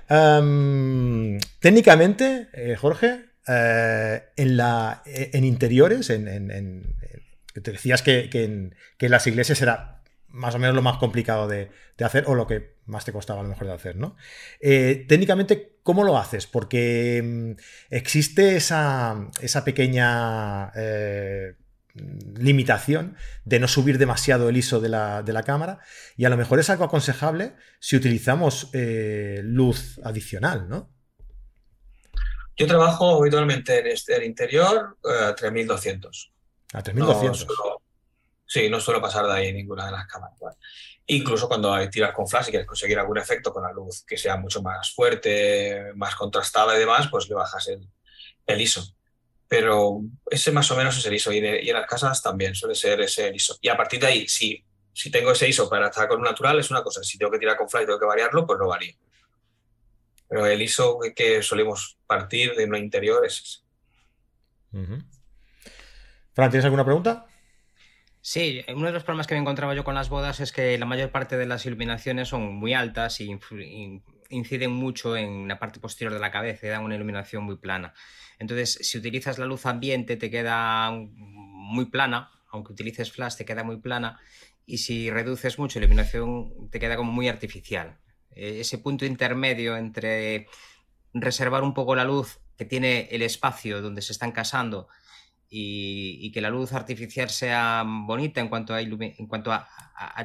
[0.09, 6.95] Em, técnicamente, eh, Jorge, eh, en, la, en interiores, en,
[7.53, 10.01] te decías que, que en las iglesias era
[10.31, 11.69] más o menos lo más complicado de,
[12.03, 14.15] hacer o lo que más te costaba a lo mejor de hacer, ¿no?
[14.59, 16.47] Eh, técnicamente, ¿cómo lo haces?
[16.47, 17.51] Porque mm,
[17.89, 19.29] existe esa,
[19.65, 21.55] pequeña eh,
[21.93, 23.15] limitación
[23.45, 25.79] de no subir demasiado el ISO de la, cámara
[26.15, 30.89] y a lo mejor es algo aconsejable si utilizamos eh, luz adicional, ¿no?
[32.57, 36.31] Yo trabajo habitualmente en este, el interior a 3200.
[36.73, 37.47] A 3200.
[38.51, 40.37] Sí, no suelo pasar de ahí ninguna de las cámaras.
[41.05, 44.35] Incluso cuando tiras con flash y quieres conseguir algún efecto con la luz que sea
[44.35, 48.93] mucho más fuerte, más contrastada y demás, pues le bajas el, ISO.
[49.47, 51.31] Pero ese más o menos es el ISO.
[51.31, 53.57] Y, en las casas también suele ser ese ISO.
[53.61, 54.65] Y a partir de ahí, si,
[55.09, 57.01] tengo ese ISO para estar con un natural, es una cosa.
[57.03, 58.97] Si tengo que tirar con flash y tengo que variarlo, pues lo varío.
[60.27, 63.59] Pero el ISO que, solemos partir de una interior es ese.
[66.33, 67.27] Fran, ¿tienes alguna pregunta?
[68.23, 70.85] Sí, uno de los problemas que me encontraba yo con las bodas es que la
[70.85, 73.35] mayor parte de las iluminaciones son muy altas y
[74.29, 77.93] inciden mucho en la parte posterior de la cabeza y dan una iluminación muy plana.
[78.37, 83.63] Entonces, si utilizas la luz ambiente te queda muy plana, aunque utilices flash te queda
[83.63, 84.19] muy plana
[84.67, 87.97] y si reduces mucho la iluminación te queda como muy artificial.
[88.31, 90.47] eh, ese punto intermedio entre
[91.13, 94.87] reservar un poco la luz que tiene el espacio donde se están casando
[95.53, 99.67] y, que la luz artificial sea bonita en cuanto a, en cuanto a,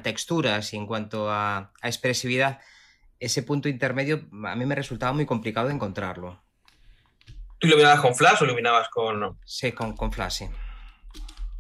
[0.03, 2.61] texturas y en cuanto a, expresividad,
[3.19, 6.43] ese punto intermedio a mí me resultaba muy complicado de encontrarlo.
[7.59, 9.39] ¿Tú iluminabas con flash o iluminabas con...?
[9.45, 10.49] Sí, con, con flash, sí.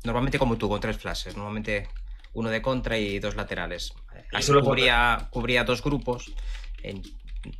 [0.04, 1.36] Normalmente como tú, con tres flashes.
[1.36, 1.88] Normalmente
[2.34, 3.94] uno de contra y dos laterales.
[4.32, 6.32] Así cubría, cubría dos grupos,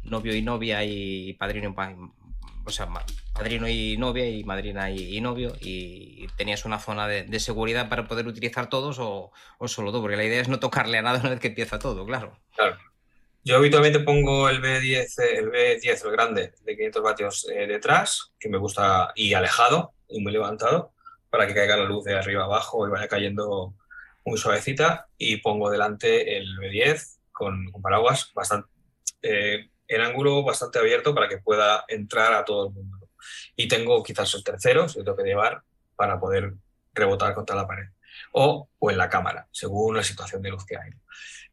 [0.04, 1.74] novio y novia y padrino
[2.66, 2.88] o sea,
[3.32, 8.26] padrino y novia y madrina y, novio y tenías una zona de, seguridad para poder
[8.26, 9.30] utilizar todos o,
[9.66, 12.04] solo tú, porque la idea es no tocarle a nada una vez que empieza todo,
[12.04, 12.36] claro.
[12.56, 12.76] Claro.
[13.44, 18.48] Yo habitualmente pongo el B10, el B10, el grande, de 500 vatios eh, detrás, que
[18.48, 20.92] me gusta, y alejado, y muy levantado,
[21.30, 23.74] para que caiga la luz de arriba abajo y vaya cayendo
[24.24, 28.68] muy suavecita y pongo delante el B10 con, paraguas bastante,
[29.22, 33.08] eh, en ángulo bastante abierto para que pueda entrar a todo el mundo.
[33.56, 35.62] Y tengo quizás el tercero, si lo tengo que llevar,
[35.96, 36.52] para poder
[36.92, 37.88] rebotar contra la pared.
[38.32, 40.90] O, o en la cámara, según la situación de luz que hay.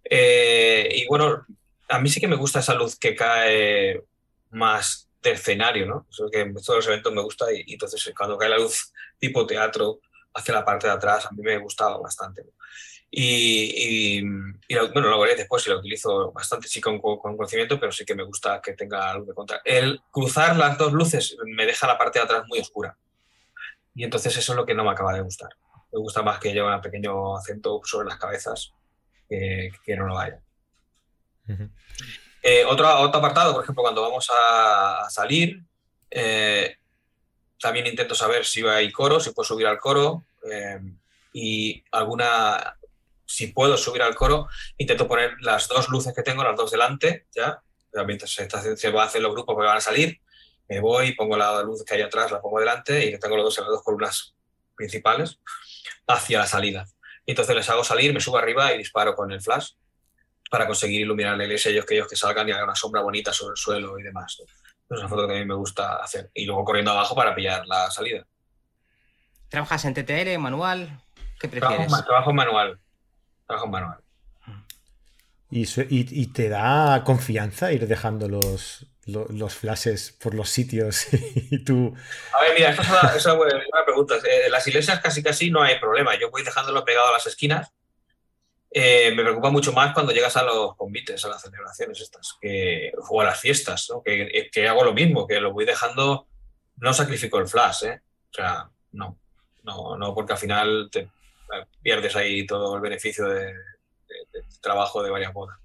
[0.04, 1.46] Eh, y bueno,
[1.89, 4.04] a mí sí que me gusta esa luz que cae
[4.52, 6.08] más de escenario, ¿no?
[6.10, 9.46] Eso que en todos los eventos me gusta y entonces cuando cae la luz tipo
[9.46, 10.00] teatro
[10.34, 12.43] hacia la parte de atrás, a mí me gustaba bastante.
[13.15, 14.21] Y, y,
[14.91, 18.23] bueno, lo veré después si lo utilizo bastante, sí con, conocimiento, pero sí que me
[18.23, 19.62] gusta que tenga algo de contra.
[19.63, 22.97] El cruzar las dos luces me deja la parte de atrás muy oscura.
[23.93, 25.49] Y entonces eso es lo que no me acaba de gustar.
[25.91, 28.73] Me gusta más que lleve un pequeño acento sobre las cabezas
[29.30, 30.41] que, que no lo haya.
[32.41, 35.62] Eh, otro, otro apartado, por ejemplo, cuando vamos a, salir,
[36.10, 36.78] eh,
[37.60, 40.82] también intento saber si hay coro, si puedo subir al coro eh,
[41.32, 42.76] y alguna,
[43.26, 47.28] si puedo subir al coro, intento poner las dos luces que tengo, las dos delante,
[47.36, 47.62] ya,
[48.06, 50.20] mientras se, se va a hacer los grupos que van a salir,
[50.68, 53.58] me voy, pongo la luz que hay atrás, la pongo delante y tengo los dos
[53.60, 54.36] las dos columnas
[54.76, 55.40] principales
[56.08, 56.86] hacia la salida.
[57.26, 59.72] Entonces les hago salir, me subo arriba y disparo con el flash
[60.50, 63.58] para conseguir iluminarles ellos que ellos que salgan y hagan una sombra bonita sobre el
[63.58, 64.38] suelo y demás.
[64.90, 66.30] Es una foto que a mí me gusta hacer.
[66.34, 68.26] Y luego corriendo abajo para pillar la salida.
[69.50, 71.02] ¿Trabajas en TTL, manual?
[71.40, 71.92] ¿Qué prefieres?
[72.06, 72.80] Trabajo, en manual.
[73.46, 74.00] Trabajo en manual.
[75.50, 81.06] ¿Y, te da confianza ir dejando los, los, flashes por los sitios
[81.52, 81.94] y tú...
[82.34, 84.16] A ver, mira, esa es una, pregunta.
[84.46, 86.18] En las iglesias casi casi no hay problema.
[86.20, 87.72] Yo voy dejándolo pegado a las esquinas
[88.76, 92.92] eh, me preocupa mucho más cuando llegas a los convites, a las celebraciones estas, que,
[93.08, 96.28] o a las fiestas, que, que, hago lo mismo, que lo voy dejando,
[96.78, 98.02] no sacrifico el flash, ¿eh?
[98.32, 99.20] o sea, no,
[99.62, 101.08] no, no, porque al final te
[101.82, 103.54] pierdes ahí todo el beneficio de,
[104.62, 105.58] trabajo de varias bodas.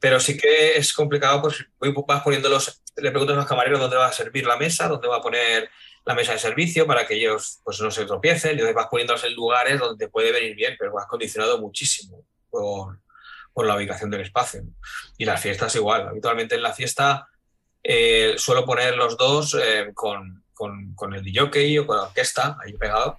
[0.00, 1.66] Pero sí que es complicado, pues
[2.06, 5.16] vas poniéndolos, le preguntas a los camareros dónde va a servir la mesa, dónde va
[5.16, 5.70] a poner
[6.04, 9.24] la mesa de servicio para que ellos pues, no se tropiecen, y entonces vas poniéndolos
[9.24, 12.98] en lugares donde puede venir bien, pero vas condicionado muchísimo por,
[13.64, 14.62] la ubicación del espacio.
[15.16, 16.06] Y las fiestas igual.
[16.08, 17.26] Habitualmente en la fiesta
[17.82, 22.72] eh, suelo poner los dos eh, con, con, el DJ o con la orquesta ahí
[22.74, 23.18] pegado.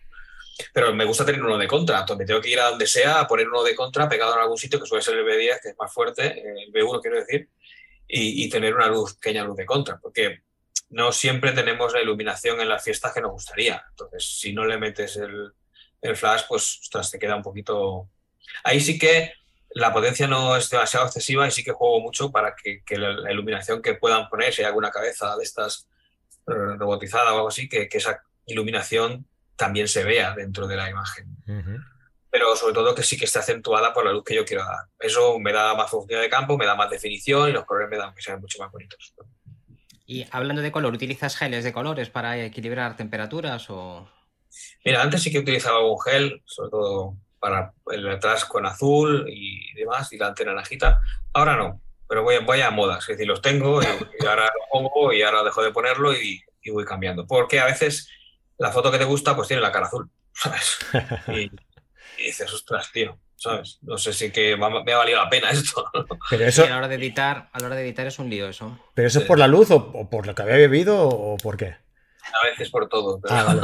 [0.73, 3.27] Pero me gusta tener uno de contra, donde tengo que ir a donde sea a
[3.27, 5.77] poner uno de contra pegado en algún sitio, que suele ser el B10, que es
[5.77, 7.49] más fuerte, el B1 quiero decir,
[8.07, 10.43] y, tener una luz, pequeña luz de contra, porque
[10.89, 13.83] no siempre tenemos la iluminación en las fiestas que nos gustaría.
[13.89, 15.51] Entonces, si no le metes el,
[16.01, 18.09] el flash, pues ostras, te queda un poquito
[18.63, 19.33] Ahí sí que
[19.71, 23.81] la potencia no es demasiado excesiva y sí que juego mucho para que, la, iluminación
[23.81, 25.87] que puedan poner, si hay alguna cabeza de estas
[26.47, 31.27] eh, robotizada o algo así, que, esa iluminación también se vea dentro de la imagen.
[32.29, 34.85] Pero sobre todo que sí que esté acentuada por la luz que yo quiero dar.
[34.99, 37.97] Eso me da más función de campo, me da más definición y los colores me
[37.97, 39.13] dan que sean mucho más bonitos.
[40.05, 44.09] Y hablando de color, ¿utilizas geles de colores para equilibrar temperaturas o...?
[44.85, 49.73] Mira, antes sí que utilizaba un gel, sobre todo para el atrás con azul y
[49.73, 51.01] demás, y la antena naranjita.
[51.33, 55.13] Ahora no, pero voy, voy a modas, es decir, los tengo y, ahora lo pongo
[55.13, 56.41] y ahora dejo de ponerlo y,
[56.71, 57.25] voy cambiando.
[57.25, 58.09] Porque a veces
[58.57, 60.77] la foto que te gusta pues tiene la cara azul, ¿sabes?
[62.19, 63.77] Y, dices, ostras, tío, ¿sabes?
[63.83, 65.85] No sé si que me ha valido la pena esto.
[66.31, 66.63] Pero eso...
[66.63, 68.79] a la hora de editar, a la hora de editar es un lío eso.
[68.95, 71.75] ¿Pero eso es por la luz o por lo que había bebido o por qué?
[72.33, 73.19] A veces por todo.
[73.29, 73.55] Ah,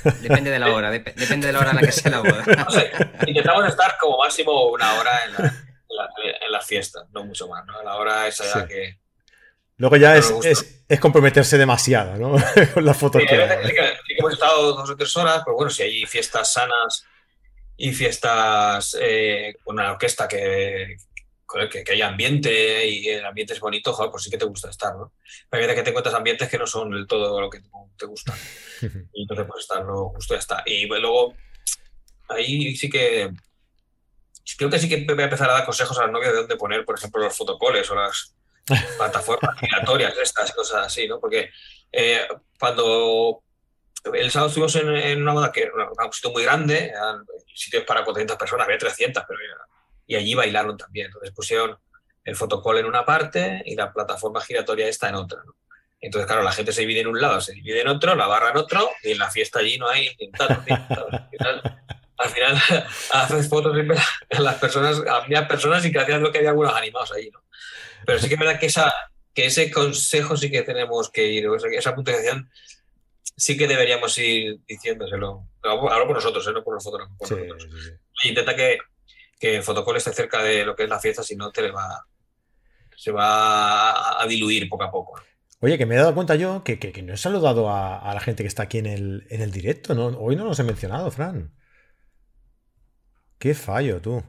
[0.20, 2.44] depende de la hora, depende de la hora en la que sea la boda.
[3.26, 5.32] intentamos estar como máximo una hora en,
[6.50, 7.82] las fiestas, no mucho más, ¿no?
[7.82, 8.98] La hora esa que...
[9.76, 10.32] Luego ya es,
[10.88, 12.36] es, comprometerse demasiado, ¿no?
[12.74, 13.36] Con las fotos que,
[14.22, 17.04] hemos estado dos o tres horas, pero bueno, si hay fiestas sanas
[17.76, 20.96] y fiestas eh, con una orquesta que,
[21.70, 24.70] que, que, haya ambiente y el ambiente es bonito, joder, pues sí que te gusta
[24.70, 25.12] estar, ¿no?
[25.50, 27.60] Pero hay que te encuentras ambientes que no son del todo lo que
[27.96, 28.34] te gusta.
[29.12, 30.62] Y entonces, pues estarlo justo ya está.
[30.66, 31.34] Y luego,
[32.28, 33.30] ahí sí que.
[34.58, 36.56] Creo que sí que voy a empezar a dar consejos a las novias de dónde
[36.56, 38.34] poner, por ejemplo, los fotocoles o las
[38.98, 41.20] plataformas migratorias, estas cosas así, ¿no?
[41.20, 41.50] Porque
[41.92, 42.26] eh,
[42.58, 43.44] cuando
[44.14, 48.04] el sábado estuvimos en, una boda que era un sitio muy grande, eran sitios para
[48.04, 49.38] 400 personas, había 300, pero
[50.06, 51.06] y allí bailaron también.
[51.06, 51.78] Entonces pusieron
[52.24, 55.42] el fotocall en una parte y la plataforma giratoria esta en otra.
[56.00, 58.50] Entonces, claro, la gente se divide en un lado, se divide en otro, la barra
[58.50, 60.10] en otro, y en la fiesta allí no hay
[62.18, 62.62] Al final,
[63.12, 63.76] haces fotos
[64.30, 67.44] a las personas, a personas y gracias a lo que hay algunos animados allí, ¿no?
[68.04, 68.92] Pero sí que es verdad que, esa,
[69.32, 72.50] que ese consejo sí que tenemos que ir, esa puntuación
[73.36, 75.48] sí que deberíamos ir diciéndoselo.
[75.62, 76.52] Hablo por nosotros, ¿eh?
[76.52, 77.34] no por los fotógrafos.
[78.24, 78.78] Intenta que,
[79.38, 82.06] que el fotocall esté cerca de lo que es la fiesta, si no te va,
[82.96, 85.20] se va a, diluir poco a poco.
[85.60, 88.42] Oye, que me he dado cuenta yo que, que, no he saludado a, la gente
[88.42, 89.94] que está aquí en el, en el directo.
[89.94, 90.06] ¿no?
[90.18, 91.52] Hoy no los he mencionado, Fran.
[93.38, 94.22] Qué fallo, tú.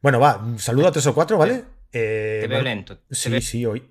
[0.00, 1.64] Bueno, va, saludo a tres o cuatro, ¿vale?
[1.92, 3.00] Eh, te veo lento.
[3.10, 3.84] sí, sí, hoy.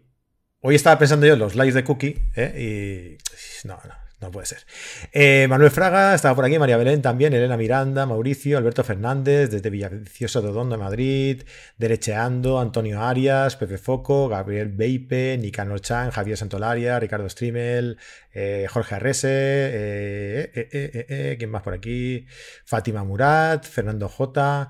[0.62, 3.17] Hoy estaba pensando yo en los likes de Cookie, ¿eh?
[3.63, 3.67] Y.
[3.67, 4.09] No, no.
[4.21, 4.65] No puede ser.
[5.13, 9.69] Eh, Manuel Fraga estaba por aquí, María Belén también, Elena Miranda, Mauricio, Alberto Fernández, desde
[9.69, 11.43] Villaviciosa de Odondo, Madrid,
[11.77, 17.97] Derecheando, Antonio Arias, Pepe Foco, Gabriel Beipe, Nicanor Chan, Javier Santolaria, Ricardo Strimel,
[18.34, 22.25] eh, Jorge Arrese, eh, ¿quién más por aquí?
[22.65, 24.69] Fátima Murat, Fernando J.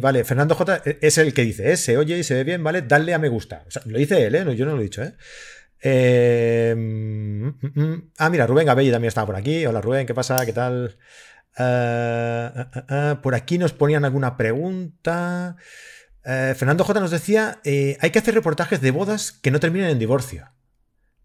[0.00, 2.82] vale, Fernando J es el que dice, se oye y se ve bien, ¿vale?
[2.82, 3.64] Dale a me gusta.
[3.84, 4.56] lo dice él, ¿eh?
[4.56, 5.12] yo no lo he dicho, ¿eh?
[5.80, 8.10] Eh, mm, mm, mm.
[8.18, 9.66] ah, mira, Rubén Gabelli también estaba por aquí.
[9.66, 10.44] Hola Rubén, ¿qué pasa?
[10.46, 10.98] ¿Qué tal?
[11.58, 12.50] Eh,
[12.90, 15.56] eh, por aquí nos ponían alguna pregunta.
[16.24, 20.50] Fernando J nos decía, hay que hacer reportajes de bodas que no terminen en divorcio.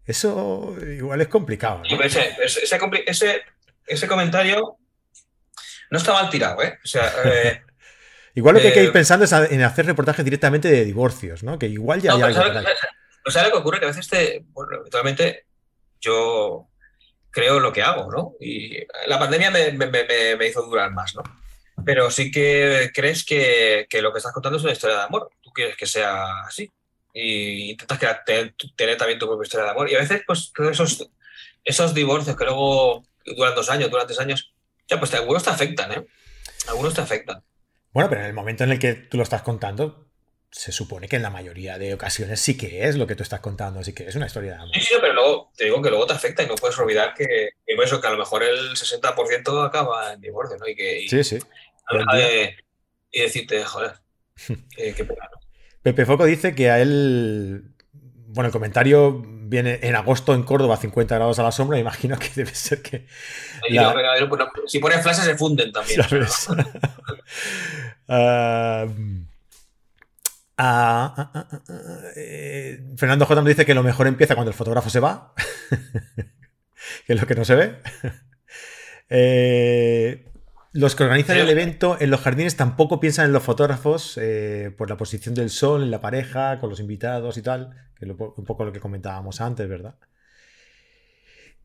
[0.06, 1.82] Eso igual es complicado.
[3.86, 4.78] ese, comentario
[5.90, 6.78] no está mal tirado, ¿eh?
[8.36, 11.58] igual lo que hay que ir pensando es en hacer reportajes directamente de divorcios, ¿no?
[11.58, 12.60] Que igual ya hay algo.
[13.24, 15.46] O sea, lo que ocurre que a veces te, bueno, habitualmente
[16.00, 16.68] yo
[17.30, 18.34] creo lo que hago, ¿no?
[18.40, 21.22] Y la pandemia me, hizo durar más, ¿no?
[21.84, 25.30] Pero sí que crees que, lo que estás contando es una historia de amor.
[25.40, 26.70] Tú quieres que sea así.
[27.14, 29.90] Y intentas tener, tener, también tu propia historia de amor.
[29.90, 31.10] Y a veces, pues, esos,
[31.64, 34.52] esos divorcios que luego duran dos años, duran tres años,
[34.88, 36.06] ya, pues algunos te afectan, ¿eh?
[36.68, 37.42] Algunos te afectan.
[37.92, 40.11] Bueno, pero en el momento en el que tú lo estás contando,
[40.52, 43.40] se supone que en la mayoría de ocasiones sí que es lo que tú estás
[43.40, 44.74] contando, así que es una historia de amor.
[44.74, 47.54] Sí, sí, pero luego te digo que luego te afecta y no puedes olvidar que,
[47.66, 50.68] eso, que a lo mejor el 60% acaba en divorcio, ¿no?
[50.68, 51.38] Y que, sí, sí.
[53.10, 53.94] y decirte, joder,
[54.76, 55.30] qué, pena.
[55.82, 61.14] Pepe Foco dice que a él, bueno, el comentario viene en agosto en Córdoba 50
[61.14, 63.06] grados a la sombra, imagino que debe ser que...
[64.66, 66.02] si pones frases se funden también.
[70.56, 71.62] Ah, ah, ah,
[72.14, 75.32] eh, Fernando J me dice que lo mejor empieza cuando el fotógrafo se va,
[77.06, 77.76] que es lo que no se ve.
[79.14, 80.24] Eh,
[80.72, 84.88] los que organizan el evento en los jardines tampoco piensan en los fotógrafos eh, por
[84.88, 88.44] la posición del sol, en la pareja, con los invitados y tal, que es un
[88.46, 89.96] poco lo que comentábamos antes, ¿verdad?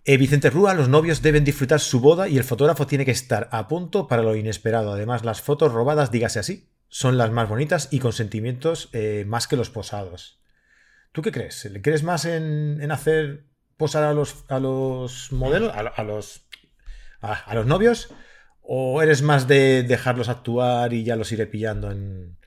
[0.04, 3.70] Vicente Rúa, los novios deben disfrutar su boda y el fotógrafo tiene que estar a
[3.70, 4.92] punto para lo inesperado.
[4.92, 9.48] Además, las fotos robadas, dígase así, son las más bonitas y con sentimientos eh, más
[9.48, 10.42] que los posados.
[11.12, 11.66] ¿Tú qué crees?
[11.66, 16.48] ¿Le crees más en, hacer posar a los, a los modelos, a, los,
[17.22, 18.14] a, los novios?
[18.62, 22.38] ¿O eres más de dejarlos actuar y ya los iré pillando en,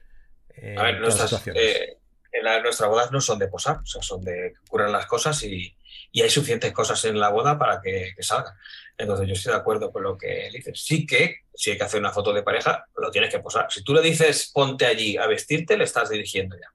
[0.77, 1.63] a ver, nuestras, situaciones?
[1.63, 1.99] Eh,
[2.33, 5.75] en nuestras bodas no son de posar, o sea, son de curar las cosas y,
[6.13, 8.55] y hay suficientes cosas en la boda para que, salgan.
[8.97, 10.83] Entonces yo estoy de acuerdo con lo que dices.
[10.83, 13.71] Sí que si hay que hacer una foto de pareja, lo tienes que posar.
[13.71, 16.69] Si tú le dices ponte allí a vestirte, le estás dirigiendo ya.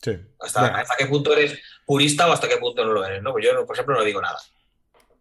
[0.00, 0.18] Sí.
[0.40, 3.32] Hasta, qué punto eres purista o hasta qué punto no lo eres, ¿no?
[3.32, 4.38] Pues yo, por ejemplo, no digo nada.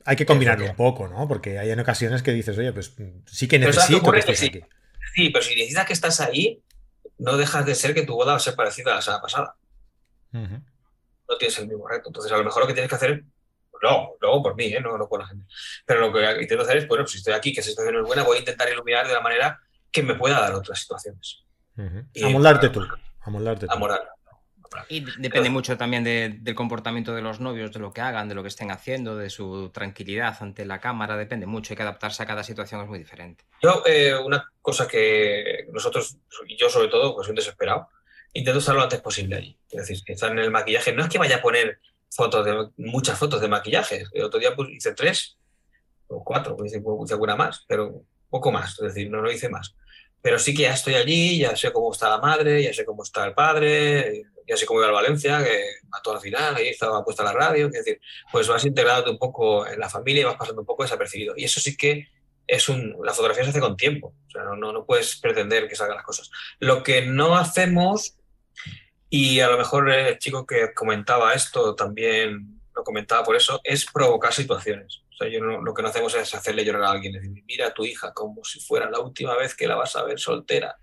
[0.06, 1.28] Hay que combinarlo un poco, ¿no?
[1.28, 2.96] Porque hay en ocasiones que dices, oye, pues
[3.28, 4.48] sí que necesito que estés sí.
[4.48, 4.62] aquí.
[5.14, 6.64] Sí, pero si necesitas que estás ahí,
[7.20, 9.56] no dejas de ser que tu boda va a ser parecida a la semana pasada
[11.32, 12.10] no tienes el mismo reto.
[12.10, 13.24] Entonces, a lo mejor lo que tienes que hacer,
[13.82, 14.82] no, luego por mí, ¿eh?
[14.82, 15.46] no, no por la gente.
[15.86, 18.24] Pero lo que intento hacer es, bueno, si estoy aquí, que esa situación es buena,
[18.24, 19.60] voy a intentar iluminar de la manera
[19.92, 21.44] que me pueda dar otras situaciones.
[22.24, 22.86] Amoldarte tú.
[23.22, 23.74] Amoldarte tú.
[24.88, 28.42] Y depende mucho también del comportamiento de los novios, de lo que hagan, de lo
[28.42, 32.26] que estén haciendo, de su tranquilidad ante la cámara, depende mucho, hay que adaptarse a
[32.26, 33.44] cada situación, es muy diferente.
[33.62, 36.16] Yo, eh, una cosa que nosotros,
[36.48, 37.90] y yo sobre todo, pues soy un desesperado,
[38.34, 39.58] intento estar lo antes posible allí.
[39.70, 40.94] Es decir, que estar en el maquillaje.
[40.94, 41.80] No es que vaya a poner
[42.10, 44.04] fotos de muchas fotos de maquillaje.
[44.14, 45.38] El otro día pues, hice tres
[46.08, 48.72] o cuatro, pues hice alguna más, pero poco más.
[48.80, 49.76] Es decir, no lo hice más.
[50.22, 53.04] Pero sí que ya estoy allí, ya sé cómo está la madre, ya sé cómo
[53.04, 57.04] está el padre, ya sé cómo iba el Valencia, que mató al final, ahí estaba
[57.04, 57.68] puesta la radio.
[57.68, 58.00] Es decir,
[58.32, 61.34] pues vas integrándote un poco en la familia y vas pasando un poco desapercibido.
[61.36, 62.08] Y eso sí que
[62.46, 62.96] es un.
[63.04, 64.14] La fotografía se hace con tiempo.
[64.28, 66.30] O sea, no, no, no puedes pretender que salgan las cosas.
[66.60, 68.18] Lo que no hacemos
[69.10, 73.86] y a lo mejor el chico que comentaba esto también lo comentaba por eso, es
[73.86, 75.04] provocar situaciones.
[75.12, 77.74] O sea, yo lo que no hacemos es hacerle llorar a alguien, decir, mira a
[77.74, 80.78] tu hija como si fuera la última vez que la vas a ver soltera,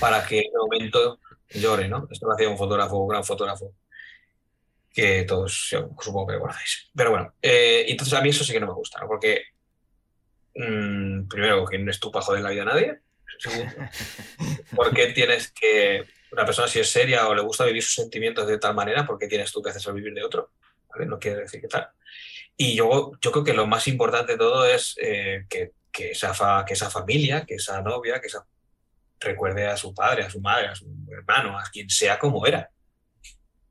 [0.00, 2.08] para que en el momento llore, ¿no?
[2.10, 3.74] Esto lo hacía un fotógrafo, un gran fotógrafo,
[4.92, 6.90] que todos supongo que conocéis.
[6.94, 9.06] Pero bueno, eh, entonces a mí eso sí que no me gusta, ¿no?
[9.06, 9.44] Porque,
[10.56, 12.98] mmm, primero, que no es tu pajo de la vida a nadie.
[13.38, 13.72] Segundo,
[14.76, 18.58] porque tienes que una persona si es seria o le gusta vivir sus sentimientos de
[18.58, 20.52] tal manera, ¿por qué tienes tú que hacer vivir de otro?
[21.06, 21.88] No quiere decir que tal.
[22.56, 26.64] Y yo, yo creo que lo más importante de todo es eh, que, que, esa
[26.66, 28.44] que esa familia, que esa novia, que esa
[29.18, 32.70] recuerde a su padre, a su madre, a su hermano, a quien sea como era.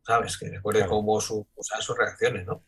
[0.06, 0.38] ¿Sabes?
[0.38, 2.64] Que recuerde cómo su, o sea, sus reacciones, ¿no?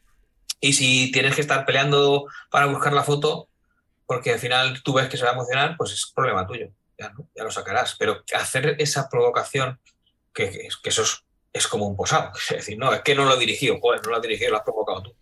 [0.59, 3.49] Y si tienes que estar peleando para buscar la foto,
[4.05, 6.71] porque al final tú ves que se va a emocionar, pues es problema tuyo
[7.01, 7.95] ya, lo sacarás.
[7.97, 9.79] Pero hacer esa provocación,
[10.33, 11.03] que, que eso
[11.53, 12.31] es, como un posado.
[12.49, 14.57] Es decir, no, es que no lo he dirigido, joder, no lo has dirigido, lo
[14.57, 15.15] has provocado tú.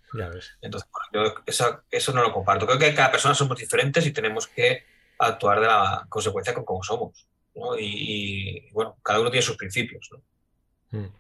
[0.62, 2.66] Entonces, yo eso, no lo comparto.
[2.66, 4.84] Creo que cada persona somos diferentes y tenemos que
[5.20, 7.28] actuar de la consecuencia con cómo somos.
[7.78, 10.10] Y, bueno, cada uno tiene sus principios.
[10.12, 11.00] ¿no?
[11.00, 11.12] Mm.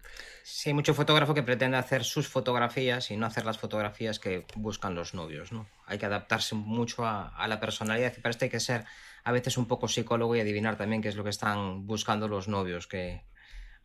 [0.44, 4.46] Sí, hay mucho fotógrafo que pretende hacer sus fotografías y no hacer las fotografías que
[4.56, 5.70] buscan los novios, ¿no?
[5.86, 8.86] Hay que adaptarse mucho a, a la personalidad y para esto hay que ser
[9.30, 12.48] a veces un poco psicólogo y adivinar también qué es lo que están buscando los
[12.48, 13.22] novios, que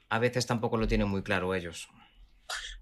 [0.09, 1.87] a veces tampoco lo tienen muy claro ellos.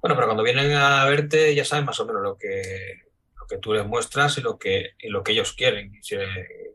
[0.00, 3.00] Bueno, pero cuando vienen a verte ya saben más o menos lo que,
[3.34, 6.00] lo que tú les muestras y lo que, y lo que ellos quieren.
[6.04, 6.14] Si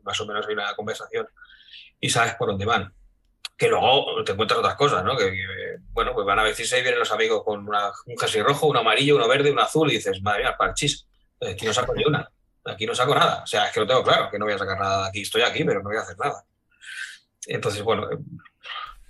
[0.02, 1.26] más o menos hay una conversación
[1.98, 2.92] y sabes por dónde van.
[3.56, 5.16] Que luego te encuentras otras cosas, ¿no?
[5.16, 8.76] Que, bueno, pues van a vestirse y vienen los amigos con un jersey rojo, un
[8.76, 11.08] amarillo, uno verde, un azul y dices, madre mía, parchís,
[11.40, 12.30] aquí no saco ni una
[12.64, 13.42] aquí no saco nada.
[13.42, 15.22] O sea, es que lo tengo claro, que no voy a sacar nada de aquí.
[15.22, 16.44] Estoy aquí, pero no voy a hacer nada.
[17.46, 18.08] Entonces, bueno,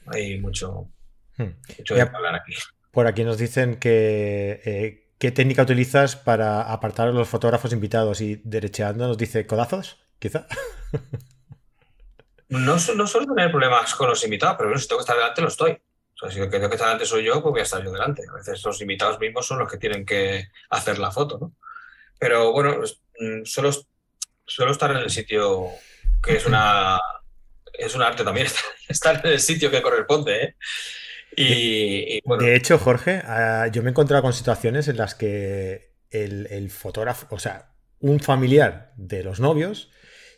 [0.07, 0.89] hay mucho,
[1.37, 1.51] hmm.
[1.79, 2.55] mucho de hablar aquí.
[2.91, 8.21] Por aquí nos dicen que eh, qué técnica utilizas para apartar a los fotógrafos invitados
[8.21, 10.47] y derecheando nos dice codazos, quizá.
[12.51, 15.43] No, no suelo tener problemas con los invitados, pero bueno, si tengo que estar delante,
[15.43, 15.73] lo estoy.
[15.73, 18.23] O sea, si tengo que estar delante soy yo, pues voy a estar yo delante.
[18.29, 21.53] A veces los invitados mismos son los que tienen que hacer la foto, ¿no?
[22.19, 22.81] Pero bueno,
[23.19, 23.71] mm, solo,
[24.47, 25.69] solo estar en el sitio
[26.23, 26.99] que es una
[27.79, 28.49] es un arte también
[28.89, 30.43] estar en el sitio que corresponde.
[30.43, 30.57] ¿eh?
[31.37, 36.71] Y, De hecho, Jorge, ah, yo me he encontrado con situaciones en las que el,
[36.71, 39.91] fotógrafo, o sea, un familiar de los novios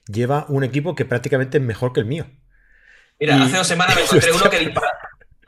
[0.07, 2.27] lleva un equipo que prácticamente es mejor que el mío.
[3.19, 4.75] Mira, hace dos semanas me encontré uno que,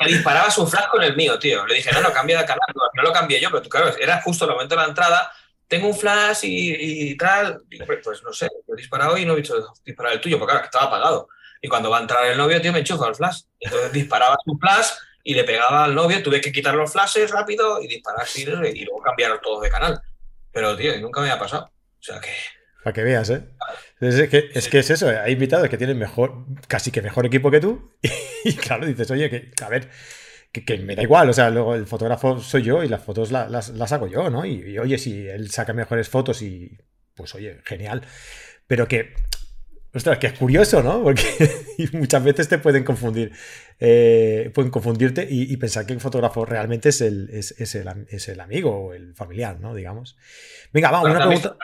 [0.07, 1.67] disparaba su flash con el mío, tío.
[1.67, 2.61] Le dije, no, no, cambia de canal.
[2.95, 5.33] No, lo cambié yo, pero tú, claro, era justo el momento de la entrada
[5.73, 7.63] tengo un flash y, tal.
[8.05, 10.67] pues no sé, yo he disparado y no he visto disparar el tuyo, porque claro,
[10.67, 11.29] estaba apagado.
[11.63, 13.45] Y cuando va a entrar el novio, tío, me enchufa el flash.
[13.59, 14.89] Entonces disparaba su flash
[15.25, 19.01] y le pegaba al novio, tuve que quitar los flashes rápido y disparar y luego
[19.01, 19.99] cambiar todos de canal.
[20.53, 21.65] Pero, tío, nunca me ha pasado.
[21.65, 22.29] O sea que.
[22.85, 23.49] Para que veas, ¿eh?
[24.01, 27.51] Es que, es que es eso, hay invitados que tienen mejor, casi que mejor equipo
[27.51, 27.95] que tú.
[28.45, 29.89] Y, claro, dices, oye, que, a ver,
[30.53, 33.93] que, me da igual, o sea, luego el fotógrafo soy yo y las fotos las,
[33.93, 34.45] hago yo, ¿no?
[34.45, 36.79] Y, oye, si él saca mejores fotos y
[37.15, 38.03] pues oye, genial.
[38.67, 39.15] Pero que,
[39.95, 41.03] ostras, que es curioso, ¿no?
[41.03, 41.25] Porque
[41.93, 43.33] muchas veces te pueden confundir,
[43.81, 47.75] eh, pueden confundirte y, pensar que el fotógrafo realmente es el, es,
[48.29, 49.75] el, amigo o el familiar, ¿no?
[49.75, 50.19] Digamos.
[50.71, 51.57] Venga, vamos, una pregunta.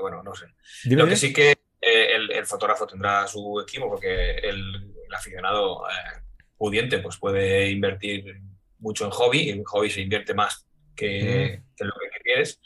[0.00, 0.46] Bueno, no sé.
[0.84, 1.50] Lo que sí que
[1.80, 5.88] eh, el, fotógrafo tendrá su equipo porque el, aficionado...
[5.88, 6.23] Eh,
[6.56, 8.40] pudiente pues puede invertir
[8.78, 12.60] mucho en hobby, en hobby se invierte más que, en lo que quieres,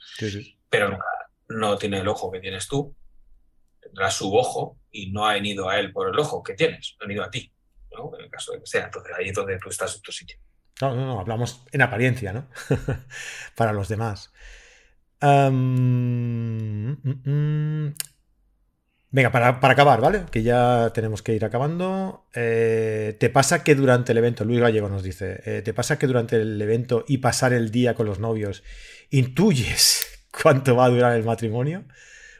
[0.68, 0.98] pero
[1.48, 2.94] no, tiene el ojo que tienes tú,
[3.80, 7.06] tendrá su ojo y no ha venido a él por el ojo que tienes, ha
[7.06, 7.50] venido a ti,
[7.92, 8.10] ¿no?
[8.18, 10.38] en el caso de que sea, entonces ahí es donde tú estás en tu sitio.
[10.80, 12.48] No, no, no, hablamos en apariencia, ¿no?
[13.56, 14.32] Para los demás.
[15.20, 17.94] Mm, mm, mm.
[19.10, 20.24] Venga, para, acabar, ¿vale?
[20.30, 22.26] Que ya tenemos que ir acabando.
[22.34, 26.06] Eh, ¿Te pasa que durante el evento, Luis Gallego nos dice, eh, ¿te pasa que
[26.06, 28.62] durante el evento y pasar el día con los novios
[29.10, 30.06] intuyes
[30.42, 31.84] cuánto va a durar el matrimonio?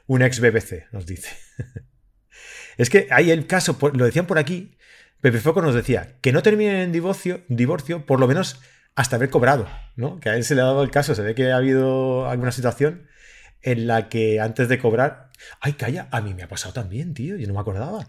[0.06, 1.30] Un ex BBC nos dice.
[2.76, 4.76] es que hay el caso, lo decían por aquí,
[5.22, 8.60] Pepe Foco nos decía que no terminen en divorcio, divorcio, por lo menos
[8.94, 10.20] hasta haber cobrado, ¿no?
[10.20, 12.52] Que a él se le ha dado el caso, se ve que ha habido alguna
[12.52, 13.08] situación
[13.62, 15.28] en la que antes de cobrar.
[15.60, 18.04] Ay, calla, a mí me ha pasado también, tío, yo no me acordaba.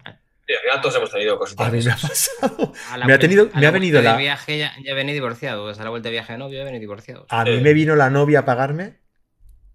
[0.46, 1.68] Final todos hemos tenido cositas.
[1.68, 2.72] A mí me ha pasado.
[3.06, 4.12] Me ha, tenido, me la ha venido la.
[4.12, 5.68] de viaje ya, ya venía divorciado.
[5.68, 7.26] A la vuelta de viaje de novio ya venía divorciado.
[7.28, 8.98] A mí me vino la novia a pagarme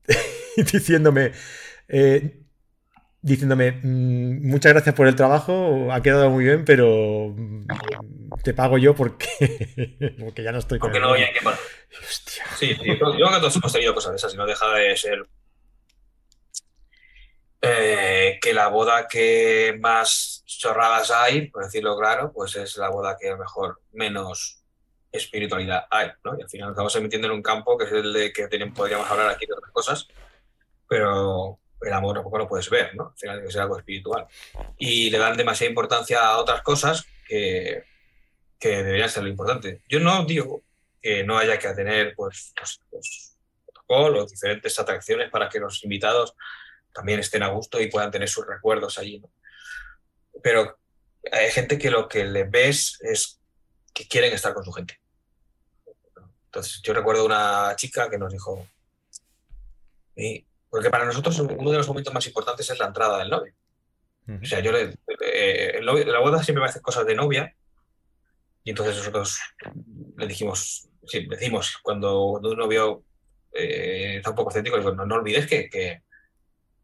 [0.57, 1.31] diciéndome.
[1.87, 2.41] eh,
[3.21, 7.65] diciéndome, "Mm, muchas gracias por el trabajo, ha quedado muy bien, pero mm,
[8.43, 9.25] te pago yo porque,
[10.19, 11.25] porque ya no estoy con Porque el no novio".
[11.25, 11.59] hay que pagar.
[12.07, 12.43] Hostia.
[12.55, 14.71] Sí, sí, yo yo creo que todos hemos tenido cosas de esas y no deja
[14.75, 15.25] de ser
[17.61, 23.17] eh, que la boda que más chorradas hay, por decirlo claro, pues es la boda
[23.19, 24.61] que a lo mejor menos
[25.11, 26.37] espiritualidad hay, ¿no?
[26.37, 29.09] Y al final estamos metiendo en un campo que es el de que tienen- podríamos
[29.09, 30.07] hablar aquí de otras cosas,
[30.87, 33.09] pero el amor tampoco lo puedes ver, ¿no?
[33.09, 34.27] Al final tiene que algo espiritual.
[34.77, 37.83] Y le dan demasiada importancia a otras cosas que,
[38.59, 39.81] que deberían ser lo importante.
[39.87, 40.63] Yo no digo
[41.01, 46.35] que no haya que tener pues, pues, pues, protocolos, diferentes atracciones para que los invitados
[46.95, 49.19] también estén a gusto y puedan tener sus recuerdos allí.
[49.19, 49.29] ¿no?
[50.41, 50.79] Pero
[51.31, 53.39] hay gente que lo que le ves es
[53.93, 54.99] que quieren estar con su gente.
[56.45, 58.65] Entonces, yo recuerdo una chica que nos dijo,
[60.15, 63.53] "Sí, porque para nosotros uno de los momentos más importantes es la entrada del novio.
[64.41, 67.55] O sea, yo le, eh, el novio- la boda siempre me hace cosas de novia
[68.63, 69.37] y entonces nosotros
[70.17, 73.03] le dijimos, sí, decimos cuando, cuando un novio
[73.51, 76.01] eh, está un poco escéptico, digo, no, no olvides que, que,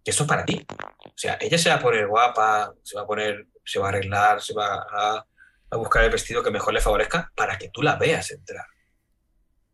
[0.04, 0.66] que esto es para ti.
[1.06, 3.90] O sea, ella se va a poner guapa, se va a poner, se va a
[3.90, 5.26] arreglar, se va a,
[5.70, 8.66] a buscar el vestido que mejor le favorezca para que tú la veas entrar.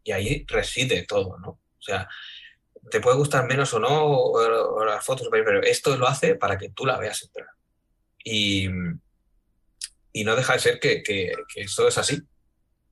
[0.03, 1.49] Y ahí reside todo, ¿no?
[1.49, 2.07] O sea,
[2.89, 6.57] te puede gustar menos o no, o, o las fotos, pero esto lo hace para
[6.57, 7.47] que tú la veas entrar.
[8.23, 8.67] Y,
[10.13, 12.21] y no deja de ser que, que, que esto es así,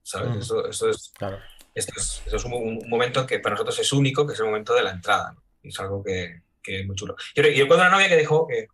[0.04, 0.30] ¿sabes?
[0.30, 0.40] Mm.
[0.40, 1.40] Eso, eso es, Claro.
[1.74, 4.46] esto es, esto es un, un momento que para nosotros es único, que es el
[4.46, 5.34] momento de la entrada.
[5.34, 5.44] ¿no?
[5.64, 7.16] Y es algo que, que es muy chulo.
[7.36, 8.68] Yo, yo recuerdo una novia que dijo que,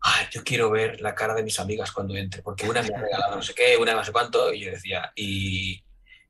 [0.00, 2.98] ay, yo quiero ver la cara de mis amigas cuando entre, porque una me ha
[3.00, 5.82] regalado no sé qué, una no sé cuánto, y yo decía, ¿y,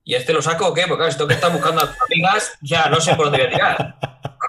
[0.05, 0.83] ¿y este lo saco o qué?
[0.83, 3.39] Porque claro, si tengo que estar buscando a tus amigas, ya no sé por dónde
[3.39, 3.99] voy a tirar.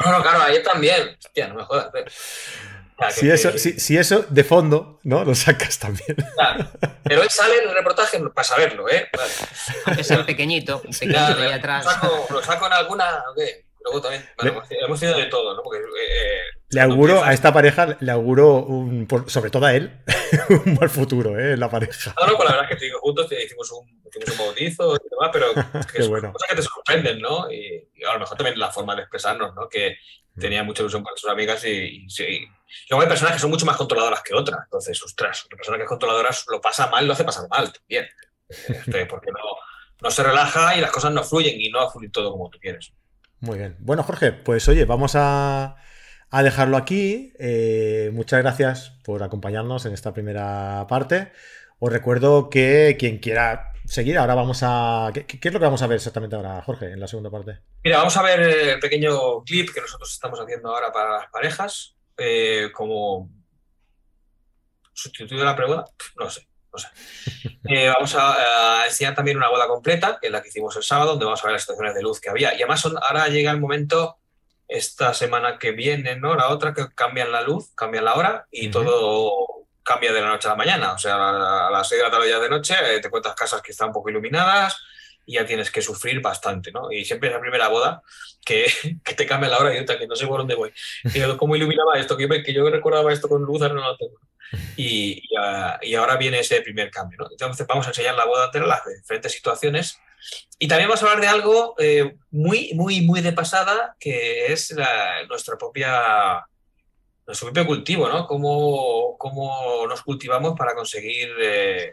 [0.05, 1.17] No, no, claro, ayer también.
[1.23, 1.87] Hostia, no me jodas.
[1.95, 2.03] eh.
[2.05, 5.23] Que- Si eso, que- si, si eso de fondo, ¿no?
[5.23, 6.15] Lo sacas también.
[6.35, 6.71] Claro.
[7.03, 9.07] Pero él sale en el reportaje para saberlo, ¿eh?
[9.15, 9.31] Vale.
[9.85, 11.85] Aunque sea pequeñito, un pequeñito ahí ¿Lo atrás.
[11.85, 13.66] saco, lo saco en alguna o qué?
[13.91, 15.61] Luego también, bueno, hemos tenido de todo, ¿no?
[15.63, 19.65] Porque eh, Le cuando auguro empiezas- a esta pareja, le auguro, un, por- sobre todo
[19.65, 20.01] a él,
[20.65, 21.53] un mal futuro, ¿eh?
[21.53, 22.13] En la pareja.
[22.19, 24.45] No, no, pues la verdad es que te digo, juntos te hicimos un, hicimos un
[24.45, 25.47] bautizo y demás, pero
[25.93, 26.33] que son bueno.
[26.33, 27.49] cosas que te sorprenden, ¿no?
[27.51, 29.69] Y, y a lo mejor también la forma de expresarnos, ¿no?
[29.69, 29.97] Que
[30.39, 32.45] tenía mucha ilusión con sus amigas y, y sí.
[32.89, 35.83] Luego hay personas que son mucho más controladoras que otras, entonces, ostras, la persona que
[35.83, 38.05] es controladora lo pasa mal, lo hace pasar mal también,
[38.49, 39.39] Este, porque no,
[40.01, 42.49] no se relaja y las cosas no fluyen y no va a fluir todo como
[42.49, 42.91] tú quieres.
[43.39, 43.75] Muy bien.
[43.79, 45.77] Bueno, Jorge, pues oye, vamos a,
[46.29, 47.33] a dejarlo aquí.
[47.39, 51.31] Eh, muchas gracias por acompañarnos en esta primera parte.
[51.79, 55.11] Os recuerdo que quien quiera seguir, ahora vamos a.
[55.13, 57.59] ¿Qué, es lo que vamos a ver exactamente ahora, Jorge, en la segunda parte?
[57.83, 61.95] Mira, vamos a ver el pequeño clip que nosotros estamos haciendo ahora para las parejas,
[62.17, 63.29] eh, como
[64.93, 65.85] sustituto de la pregunta,
[66.17, 66.47] no sé,
[67.69, 70.83] Eh, vamos a, a enseñar también una boda completa, que es la que hicimos el
[70.83, 72.53] sábado, donde vamos a ver las situaciones de luz que había.
[72.53, 74.17] Y además son- ahora llega el momento,
[74.67, 76.35] esta semana que viene, ¿no?
[76.35, 79.31] La otra, que cambian la luz, cambian la hora y todo
[79.83, 80.93] cambia de la noche a la mañana.
[80.93, 81.15] O sea,
[81.67, 83.87] a, las 6 de la tarde ya de noche eh, te cuentas casas que están
[83.87, 84.75] un poco iluminadas
[85.25, 86.91] y ya tienes que sufrir bastante, ¿no?
[86.91, 88.01] Y siempre es la primera boda
[88.45, 88.65] que,
[89.03, 90.73] que te cambia la hora y otra que no sé por dónde voy.
[91.05, 92.17] Y yo, ¿Cómo iluminaba esto?
[92.17, 94.19] Que yo, que yo recordaba esto con luz, ahora no lo tengo.
[94.75, 97.27] Y, y, ah, y ahora viene ese primer cambio, ¿no?
[97.31, 99.99] Entonces vamos a enseñar la boda entera, las diferentes situaciones.
[100.59, 104.71] Y también vamos a hablar de algo eh, muy, muy, muy de pasada, que es
[104.71, 106.45] la- nuestra propia,
[107.25, 108.25] nuestro propio cultivo, ¿no?
[108.25, 111.91] Cómo, cómo nos cultivamos para conseguir, eh,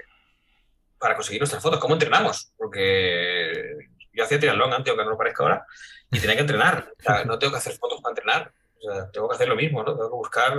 [0.98, 3.76] para conseguir nuestras fotos, cómo entrenamos, porque
[4.12, 5.66] yo hacía triatlón antes, aunque no lo parezca ahora,
[6.10, 6.92] y tenía que entrenar.
[6.98, 8.52] O sea, no tengo que hacer fotos para entrenar.
[8.78, 9.92] O sea, tengo que hacer lo mismo, ¿no?
[9.94, 10.54] Tengo que buscar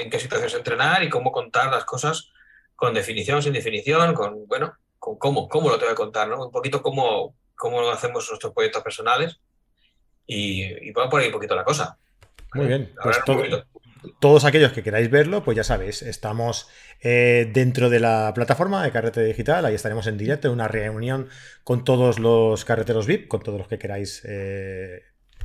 [0.00, 2.30] en qué situaciones entrenar y cómo contar las cosas
[2.76, 6.44] con definición, sin definición, con, bueno, con cómo, cómo lo tengo que contar, ¿no?
[6.46, 9.40] Un poquito cómo, cómo hacemos nuestros proyectos personales
[10.26, 11.98] y, y va por ahí un poquito la cosa.
[12.54, 12.92] Muy bien.
[13.02, 13.42] Pues todo-
[14.18, 16.68] todos aquellos que queráis verlo, pues ya sabéis, estamos
[17.02, 21.28] eh, dentro de la plataforma de Carrete Digital, ahí estaremos en directo, en una reunión
[21.64, 25.02] con todos los carreteros VIP, con todos los que queráis eh,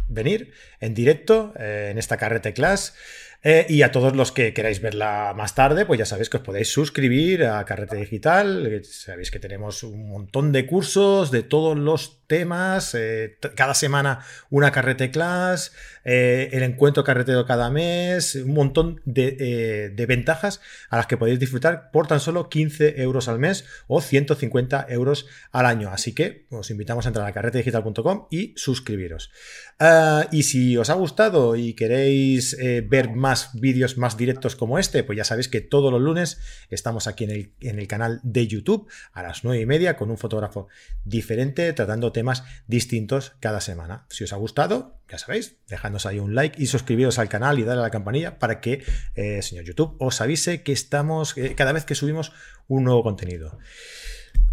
[0.07, 2.95] venir en directo, eh, en esta Carrete Class.
[3.43, 6.43] Eh, y a todos los que queráis verla más tarde, pues ya sabéis que os
[6.43, 8.81] podéis suscribir a Carrete Digital.
[8.83, 12.95] Sabéis que tenemos un montón de cursos de todos los temas.
[12.95, 15.73] Eh, cada semana una carrete class,
[16.05, 21.39] eh, el encuentro carretero cada mes, un montón de, de, ventajas a las que podéis
[21.39, 25.89] disfrutar por tan solo 15 euros al mes o 150 euros al año.
[25.89, 29.31] Así que os invitamos a entrar a carretedigital.com y suscribiros.
[29.79, 32.55] Ah, y si os ha gustado y queréis
[32.87, 36.39] ver más vídeos más directos como este, pues ya sabéis que todos los lunes
[36.69, 40.11] estamos aquí en el, en el canal de YouTube a las 9 y media con
[40.11, 40.67] un fotógrafo
[41.03, 44.05] diferente tratando temas distintos cada semana.
[44.09, 47.63] Si os ha gustado, ya sabéis, dejadnos ahí un like y suscribiros al canal y
[47.63, 48.83] darle a la campanilla para que,
[49.15, 52.33] eh, señor YouTube, os avise que estamos eh, cada vez que subimos
[52.67, 53.57] un nuevo contenido.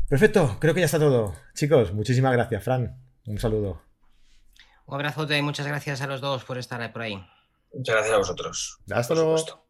[0.09, 1.35] Perfecto, creo que ya está todo.
[1.55, 2.97] Chicos, muchísimas gracias, Fran.
[3.27, 3.83] Un saludo.
[4.87, 7.17] Un abrazote y muchas gracias a los dos por estar por ahí.
[7.73, 8.79] Muchas gracias a vosotros.
[8.91, 9.62] Hasta luego.